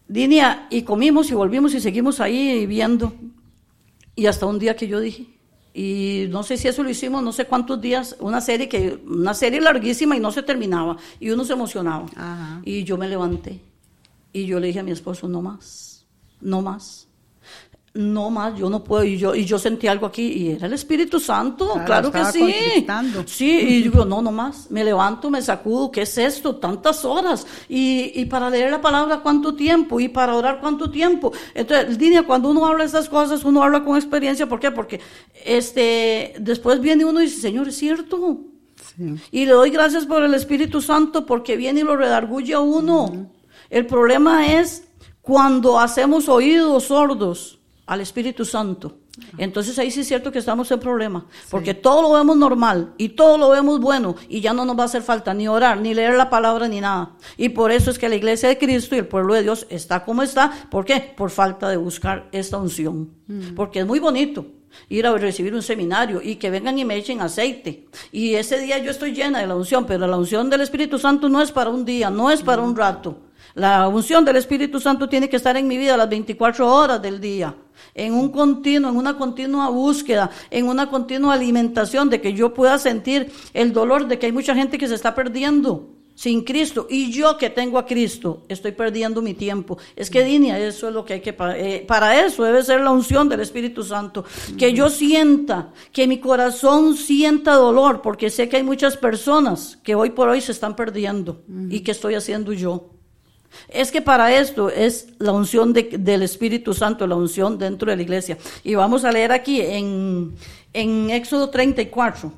[0.07, 3.13] Dinia, y comimos y volvimos y seguimos ahí viendo.
[4.15, 5.39] Y hasta un día que yo dije,
[5.73, 9.35] y no sé si eso lo hicimos no sé cuántos días, una serie que una
[9.35, 12.07] serie larguísima y no se terminaba y uno se emocionaba.
[12.64, 13.61] Y yo me levanté
[14.33, 16.07] y yo le dije a mi esposo, no más,
[16.41, 17.07] no más.
[17.93, 19.03] No más, yo no puedo.
[19.05, 22.38] Y yo, y yo sentí algo aquí, y era el Espíritu Santo, Claro, claro, que
[22.38, 22.86] sí.
[23.26, 24.70] Sí, y digo, no, no más.
[24.70, 26.57] Me levanto, me sacudo, ¿qué es esto?
[26.57, 27.47] Tantas horas.
[27.68, 29.99] Y, y para leer la palabra, ¿cuánto tiempo?
[29.99, 31.32] Y para orar, ¿cuánto tiempo?
[31.55, 34.49] Entonces, Dinia, cuando uno habla estas cosas, uno habla con experiencia.
[34.49, 34.70] ¿Por qué?
[34.70, 35.01] Porque
[35.45, 38.38] este, después viene uno y dice, Señor, es cierto.
[38.97, 39.14] Sí.
[39.32, 43.30] Y le doy gracias por el Espíritu Santo porque viene y lo redarguye a uno.
[43.68, 44.84] El problema es
[45.22, 47.60] cuando hacemos oídos sordos
[47.91, 48.99] al Espíritu Santo.
[49.36, 53.11] Entonces ahí sí es cierto que estamos en problema, porque todo lo vemos normal y
[53.11, 55.93] todo lo vemos bueno y ya no nos va a hacer falta ni orar, ni
[55.93, 57.16] leer la palabra, ni nada.
[57.36, 60.05] Y por eso es que la iglesia de Cristo y el pueblo de Dios está
[60.05, 60.68] como está.
[60.70, 61.12] ¿Por qué?
[61.16, 63.11] Por falta de buscar esta unción.
[63.57, 64.47] Porque es muy bonito
[64.88, 67.88] ir a recibir un seminario y que vengan y me echen aceite.
[68.12, 71.28] Y ese día yo estoy llena de la unción, pero la unción del Espíritu Santo
[71.28, 73.18] no es para un día, no es para un rato.
[73.55, 77.21] La unción del Espíritu Santo tiene que estar en mi vida las 24 horas del
[77.21, 77.55] día,
[77.95, 82.79] en un continuo, en una continua búsqueda, en una continua alimentación de que yo pueda
[82.79, 87.11] sentir el dolor de que hay mucha gente que se está perdiendo sin Cristo y
[87.11, 89.79] yo que tengo a Cristo estoy perdiendo mi tiempo.
[89.97, 92.91] Es que Dinia, eso es lo que hay que eh, para eso debe ser la
[92.91, 94.27] unción del Espíritu Santo,
[94.59, 99.95] que yo sienta, que mi corazón sienta dolor, porque sé que hay muchas personas que
[99.95, 103.00] hoy por hoy se están perdiendo y que estoy haciendo yo.
[103.69, 107.97] Es que para esto es la unción de- del Espíritu Santo, la unción dentro de
[107.97, 108.39] la iglesia.
[108.65, 110.35] Y vamos a leer aquí en,
[110.73, 112.33] en Éxodo 34.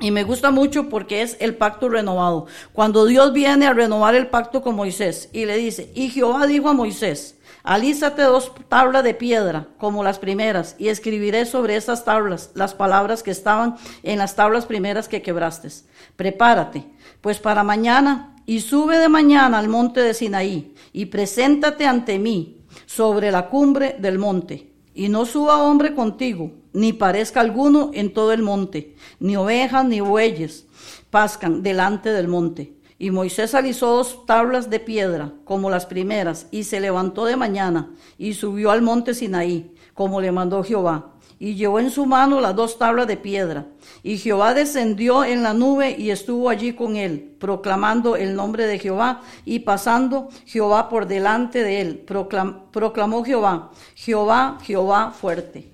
[0.00, 2.46] Y me gusta mucho porque es el pacto renovado.
[2.72, 6.68] Cuando Dios viene a renovar el pacto con Moisés y le dice, y Jehová dijo
[6.68, 7.34] a Moisés,
[7.64, 13.24] alízate dos tablas de piedra como las primeras y escribiré sobre esas tablas las palabras
[13.24, 15.68] que estaban en las tablas primeras que quebraste.
[16.14, 16.84] Prepárate,
[17.20, 22.62] pues para mañana y sube de mañana al monte de Sinaí y preséntate ante mí
[22.86, 24.72] sobre la cumbre del monte.
[24.94, 30.00] Y no suba hombre contigo, ni parezca alguno en todo el monte, ni ovejas ni
[30.00, 30.64] bueyes
[31.10, 32.72] pascan delante del monte.
[32.98, 37.90] Y Moisés alisó dos tablas de piedra, como las primeras, y se levantó de mañana,
[38.16, 41.17] y subió al monte Sinaí, como le mandó Jehová.
[41.40, 43.66] Y llevó en su mano las dos tablas de piedra.
[44.02, 48.78] Y Jehová descendió en la nube y estuvo allí con él, proclamando el nombre de
[48.78, 55.70] Jehová, y pasando Jehová por delante de él, proclam- proclamó Jehová, Jehová, Jehová fuerte.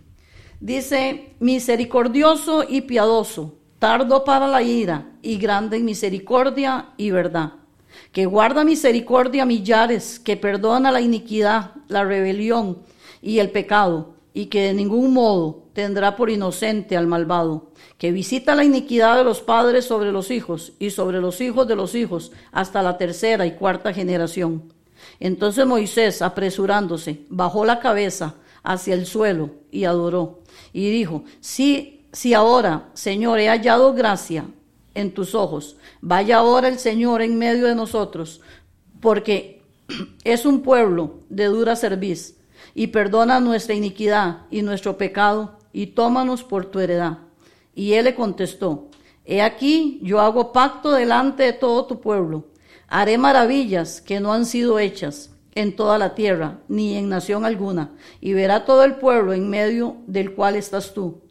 [0.60, 7.52] Dice, misericordioso y piadoso, tardo para la ira y grande en misericordia y verdad,
[8.12, 12.78] que guarda misericordia a millares, que perdona la iniquidad, la rebelión
[13.20, 18.56] y el pecado, y que de ningún modo tendrá por inocente al malvado, que visita
[18.56, 22.32] la iniquidad de los padres sobre los hijos y sobre los hijos de los hijos
[22.50, 24.74] hasta la tercera y cuarta generación.
[25.20, 30.40] Entonces Moisés, apresurándose, bajó la cabeza hacia el suelo y adoró.
[30.72, 34.46] Y dijo, si, si ahora, Señor, he hallado gracia
[34.94, 38.40] en tus ojos, vaya ahora el Señor en medio de nosotros,
[39.00, 39.62] porque
[40.24, 42.36] es un pueblo de dura cerviz,
[42.74, 47.18] y perdona nuestra iniquidad y nuestro pecado, y tómanos por tu heredad.
[47.74, 48.88] Y él le contestó,
[49.24, 52.46] He aquí, yo hago pacto delante de todo tu pueblo.
[52.88, 57.92] Haré maravillas que no han sido hechas en toda la tierra, ni en nación alguna,
[58.20, 61.22] y verá todo el pueblo en medio del cual estás tú.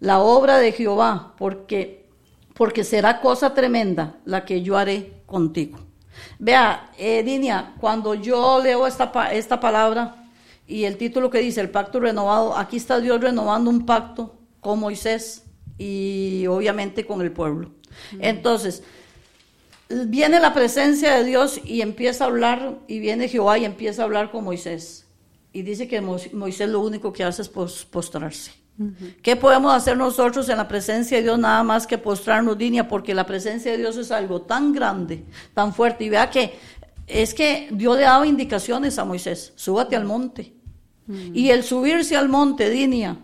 [0.00, 2.08] La obra de Jehová, porque,
[2.54, 5.78] porque será cosa tremenda la que yo haré contigo.
[6.38, 10.23] Vea, eh, Dinia, cuando yo leo esta, esta palabra
[10.66, 14.80] y el título que dice el pacto renovado, aquí está Dios renovando un pacto con
[14.80, 15.44] Moisés
[15.78, 17.70] y obviamente con el pueblo.
[18.18, 18.82] Entonces,
[20.06, 24.04] viene la presencia de Dios y empieza a hablar, y viene Jehová y empieza a
[24.06, 25.06] hablar con Moisés.
[25.52, 28.52] Y dice que Mo- Moisés lo único que hace es pos- postrarse.
[29.22, 32.88] ¿Qué podemos hacer nosotros en la presencia de Dios nada más que postrarnos, Dinia?
[32.88, 36.02] Porque la presencia de Dios es algo tan grande, tan fuerte.
[36.04, 36.54] Y vea que
[37.06, 40.53] es que Dios le daba indicaciones a Moisés, súbate al monte.
[41.06, 43.18] Y el subirse al monte, Dinia,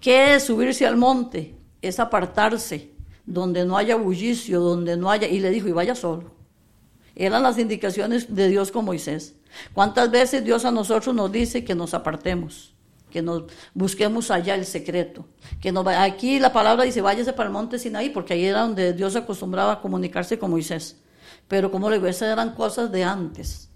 [0.00, 1.54] ¿qué es subirse al monte?
[1.80, 2.92] Es apartarse,
[3.26, 5.28] donde no haya bullicio, donde no haya...
[5.28, 6.32] Y le dijo, y vaya solo.
[7.14, 9.34] Eran las indicaciones de Dios con Moisés.
[9.72, 12.74] ¿Cuántas veces Dios a nosotros nos dice que nos apartemos?
[13.10, 13.44] Que nos
[13.74, 15.26] busquemos allá el secreto.
[15.60, 18.94] Que nos, aquí la palabra dice, váyase para el monte Sinaí, porque ahí era donde
[18.94, 20.96] Dios acostumbraba a comunicarse con Moisés.
[21.48, 23.68] Pero como le digo, esas eran cosas de antes.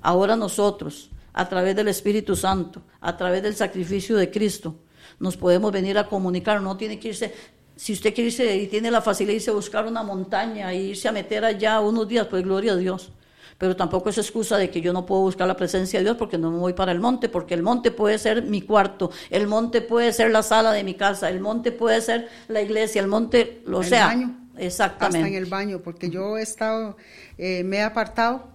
[0.00, 4.76] Ahora nosotros, a través del Espíritu Santo, a través del sacrificio de Cristo,
[5.18, 6.62] nos podemos venir a comunicar.
[6.62, 7.34] No tiene que irse,
[7.76, 10.76] si usted quiere irse y tiene la facilidad de irse a buscar una montaña e
[10.80, 13.12] irse a meter allá unos días, pues gloria a Dios.
[13.58, 16.36] pero tampoco es excusa de que yo no puedo buscar la presencia de Dios porque
[16.38, 19.80] no me voy para el monte, porque el monte puede ser mi cuarto, el monte
[19.80, 23.62] puede ser la sala de mi casa, el monte puede ser la iglesia, el monte,
[23.66, 24.06] lo El sea.
[24.06, 24.36] baño.
[24.56, 25.18] Exactamente.
[25.18, 26.96] Hasta en el baño, porque yo he estado,
[27.38, 28.48] eh, me he apartado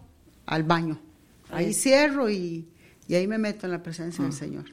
[0.45, 0.99] al baño.
[1.51, 2.67] Ahí cierro y,
[3.07, 4.65] y ahí me meto en la presencia del Señor.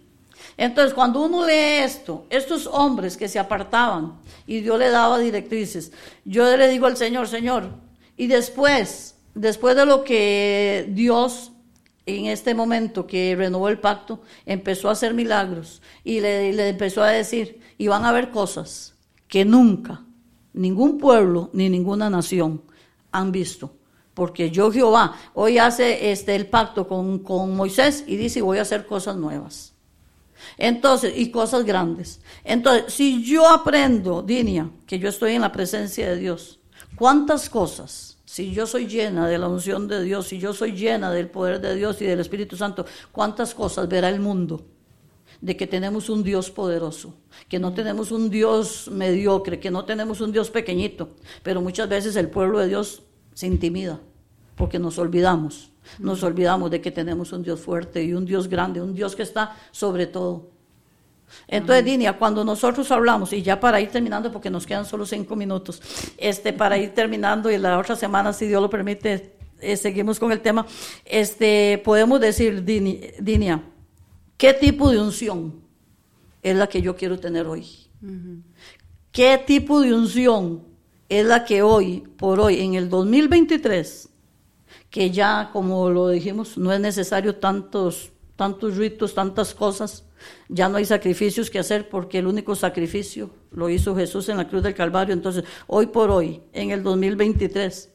[0.56, 5.92] Entonces, cuando uno lee esto, estos hombres que se apartaban y Dios le daba directrices,
[6.24, 7.70] yo le digo al Señor, Señor,
[8.16, 11.52] y después, después de lo que Dios
[12.06, 17.02] en este momento que renovó el pacto, empezó a hacer milagros y le, le empezó
[17.02, 18.94] a decir, y van a haber cosas
[19.26, 20.04] que nunca
[20.52, 22.62] ningún pueblo ni ninguna nación
[23.10, 23.74] han visto.
[24.16, 28.62] Porque yo Jehová hoy hace este el pacto con, con Moisés y dice voy a
[28.62, 29.74] hacer cosas nuevas.
[30.56, 32.22] Entonces, y cosas grandes.
[32.42, 36.60] Entonces, si yo aprendo, Dinia, que yo estoy en la presencia de Dios,
[36.96, 38.16] ¿cuántas cosas?
[38.24, 41.60] Si yo soy llena de la unción de Dios, si yo soy llena del poder
[41.60, 44.64] de Dios y del Espíritu Santo, ¿cuántas cosas verá el mundo?
[45.42, 47.14] de que tenemos un Dios poderoso,
[47.50, 51.10] que no tenemos un Dios mediocre, que no tenemos un Dios pequeñito,
[51.42, 53.02] pero muchas veces el pueblo de Dios
[53.36, 54.00] se intimida
[54.56, 58.80] porque nos olvidamos, nos olvidamos de que tenemos un Dios fuerte y un Dios grande,
[58.80, 60.48] un Dios que está sobre todo.
[61.46, 65.36] Entonces, Dinia, cuando nosotros hablamos, y ya para ir terminando, porque nos quedan solo cinco
[65.36, 65.82] minutos,
[66.16, 70.32] este, para ir terminando, y la otra semana, si Dios lo permite, eh, seguimos con
[70.32, 70.64] el tema,
[71.04, 73.62] este, podemos decir, Dini- Dinia,
[74.38, 75.60] ¿qué tipo de unción
[76.42, 77.66] es la que yo quiero tener hoy?
[79.12, 80.62] ¿Qué tipo de unción
[81.08, 84.08] es la que hoy, por hoy, en el 2023,
[84.90, 90.04] que ya, como lo dijimos, no es necesario tantos, tantos ritos, tantas cosas,
[90.48, 94.48] ya no hay sacrificios que hacer porque el único sacrificio lo hizo Jesús en la
[94.48, 95.12] cruz del Calvario.
[95.12, 97.92] Entonces, hoy por hoy, en el 2023,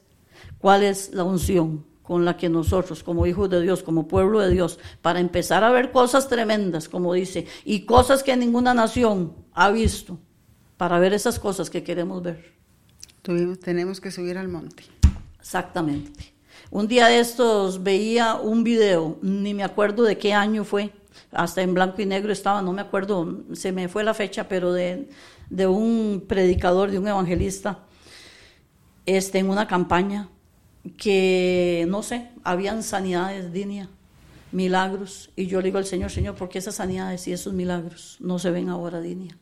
[0.58, 4.50] ¿cuál es la unción con la que nosotros, como hijos de Dios, como pueblo de
[4.50, 9.70] Dios, para empezar a ver cosas tremendas, como dice, y cosas que ninguna nación ha
[9.70, 10.18] visto,
[10.76, 12.61] para ver esas cosas que queremos ver?
[13.22, 14.84] Tuvimos- tenemos que subir al monte.
[15.40, 16.32] Exactamente.
[16.70, 20.90] Un día de estos veía un video, ni me acuerdo de qué año fue,
[21.30, 24.72] hasta en blanco y negro estaba, no me acuerdo, se me fue la fecha, pero
[24.72, 25.08] de,
[25.50, 27.80] de un predicador, de un evangelista,
[29.06, 30.28] este, en una campaña,
[30.96, 33.88] que no sé, habían sanidades, Dinia,
[34.50, 38.16] milagros, y yo le digo al Señor, Señor, ¿por qué esas sanidades y esos milagros
[38.20, 39.36] no se ven ahora, Dinia?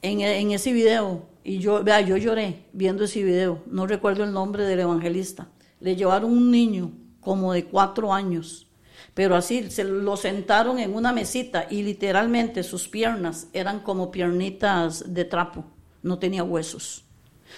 [0.00, 4.32] en, en ese video, y yo, vea, yo lloré viendo ese video, no recuerdo el
[4.32, 5.48] nombre del evangelista,
[5.80, 6.92] le llevaron un niño
[7.22, 8.68] como de cuatro años,
[9.14, 15.14] pero así se lo sentaron en una mesita y literalmente sus piernas eran como piernitas
[15.14, 15.64] de trapo,
[16.02, 17.06] no tenía huesos.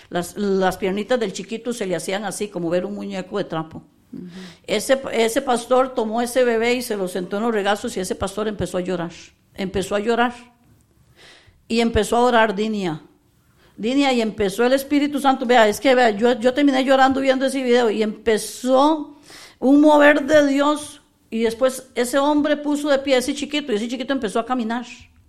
[0.09, 3.83] Las, las piernitas del chiquito se le hacían así, como ver un muñeco de trapo.
[4.69, 8.15] ese, ese pastor tomó ese bebé y se lo sentó en los regazos y ese
[8.15, 9.11] pastor empezó a llorar,
[9.53, 10.33] empezó a llorar
[11.67, 13.03] y empezó a orar Dinia.
[13.81, 15.47] Dinia, y empezó el Espíritu Santo.
[15.47, 19.17] Vea, es que vea, yo, terminé llorando viendo ese video y empezó
[19.59, 21.01] un mover de Dios.
[21.31, 24.45] Y después ese hombre puso de pie a ese chiquito y ese chiquito empezó a
[24.45, 24.85] caminar.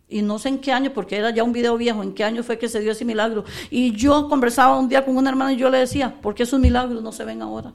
[0.10, 2.44] Y no sé en qué año, porque era ya un video viejo, en qué año
[2.44, 3.46] fue que se dio ese milagro.
[3.70, 6.60] Y yo conversaba un día con una hermana y yo le decía, ¿por qué esos
[6.60, 7.74] milagros no se ven ahora?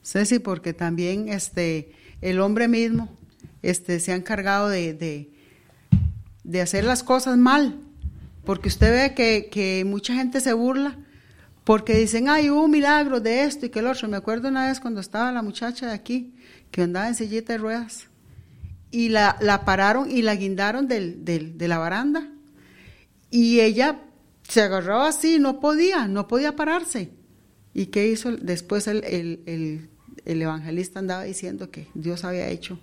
[0.00, 3.08] Ceci, porque también este, el hombre mismo
[3.62, 5.28] este, se ha encargado de,
[6.44, 7.80] de hacer las cosas mal.
[8.44, 9.14] Porque usted ve
[9.50, 10.98] que, mucha gente se burla
[11.64, 14.06] porque dicen, ay, hubo milagros de esto y que el otro.
[14.06, 16.34] Me acuerdo una vez cuando estaba la muchacha de aquí,
[16.70, 18.08] que andaba en sillita de ruedas,
[18.90, 22.28] y la, la pararon y la guindaron del, del, de la baranda.
[23.30, 24.02] Y ella
[24.46, 27.12] se agarró así, no podía, no podía pararse.
[27.72, 28.36] ¿Y qué hizo?
[28.36, 29.88] Después el, el, el,
[30.24, 32.78] el evangelista andaba diciendo que Dios había hecho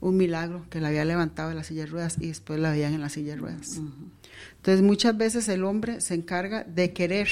[0.00, 2.94] un milagro, que la había levantado de la silla de ruedas y después la veían
[2.94, 3.80] en la silla de ruedas.
[4.56, 7.28] Entonces muchas veces el hombre se encarga de querer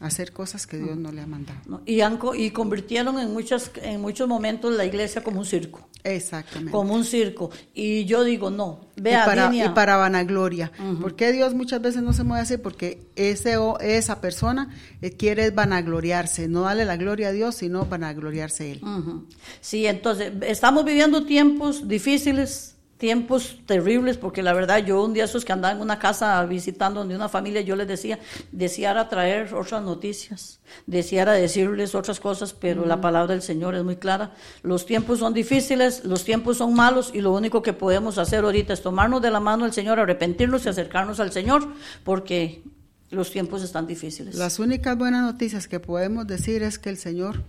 [0.00, 1.60] hacer cosas que Dios no le ha mandado.
[1.66, 1.82] ¿no?
[1.84, 5.86] Y, han y convirtieron en, muchas, en muchos momentos la iglesia como un circo.
[6.02, 6.72] Exactamente.
[6.72, 7.50] Como un circo.
[7.74, 10.72] Y yo digo, no, y vea, para, Dinia, y para vanagloria.
[11.02, 12.56] ¿Por qué Dios muchas veces no se mueve así?
[12.56, 17.84] Porque ese, o- esa persona eh, quiere vanagloriarse, no darle la gloria a Dios, sino
[17.84, 18.80] vanagloriarse él.
[18.82, 19.26] Ujú.
[19.60, 25.46] Sí, entonces, estamos viviendo tiempos difíciles, tiempos terribles, porque la verdad, yo un día esos
[25.46, 28.18] que andaba en una casa visitando donde una familia, yo les decía,
[28.52, 33.96] deseara traer otras noticias, deseara decirles otras cosas, pero la palabra del Señor es muy
[33.96, 34.34] clara.
[34.62, 38.74] Los tiempos son difíciles, los tiempos son malos, y lo único que podemos hacer ahorita
[38.74, 41.66] es tomarnos de la mano del Señor, arrepentirnos y acercarnos al Señor,
[42.04, 42.62] porque
[43.08, 44.34] los tiempos están difíciles.
[44.34, 47.42] Las únicas buenas noticias que podemos decir es que el Señor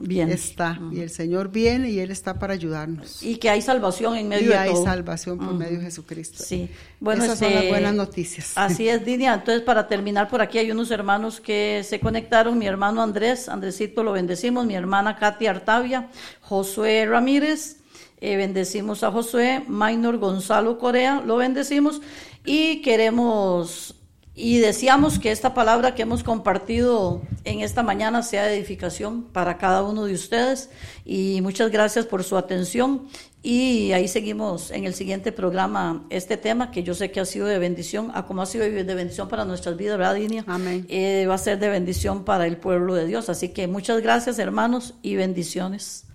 [0.00, 0.30] Bien.
[0.30, 3.22] está y el Señor viene y Él está para ayudarnos.
[3.22, 4.84] Y que hay salvación en medio y de hay todo.
[4.84, 6.42] salvación por medio de Jesucristo.
[6.42, 8.52] Sí, bueno, Esas son este, las buenas noticias.
[8.56, 9.34] Así es, Dinia.
[9.34, 12.58] Entonces, para terminar por aquí, hay unos hermanos que se conectaron.
[12.58, 14.64] Mi hermano Andrés, Andresito, lo bendecimos.
[14.66, 16.08] Mi hermana Katy Artavia,
[16.40, 17.76] Josué Ramírez,
[18.20, 19.62] eh, bendecimos a Josué.
[19.68, 22.00] Minor Gonzalo Corea, lo bendecimos.
[22.44, 23.94] Y queremos
[24.40, 29.58] y deseamos que esta palabra que hemos compartido en esta mañana sea de edificación para
[29.58, 30.70] cada uno de ustedes.
[31.04, 33.06] Y muchas gracias por su atención.
[33.42, 37.46] Y ahí seguimos en el siguiente programa este tema que yo sé que ha sido
[37.46, 40.44] de bendición, a como ha sido de bendición para nuestras vidas, ¿verdad, Dinia?
[40.46, 40.86] Amén.
[40.88, 43.28] Eh, va a ser de bendición para el pueblo de Dios.
[43.28, 46.06] Así que muchas gracias, hermanos, y bendiciones.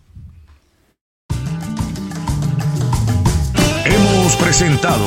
[3.85, 5.05] Hemos presentado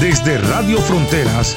[0.00, 1.56] desde Radio Fronteras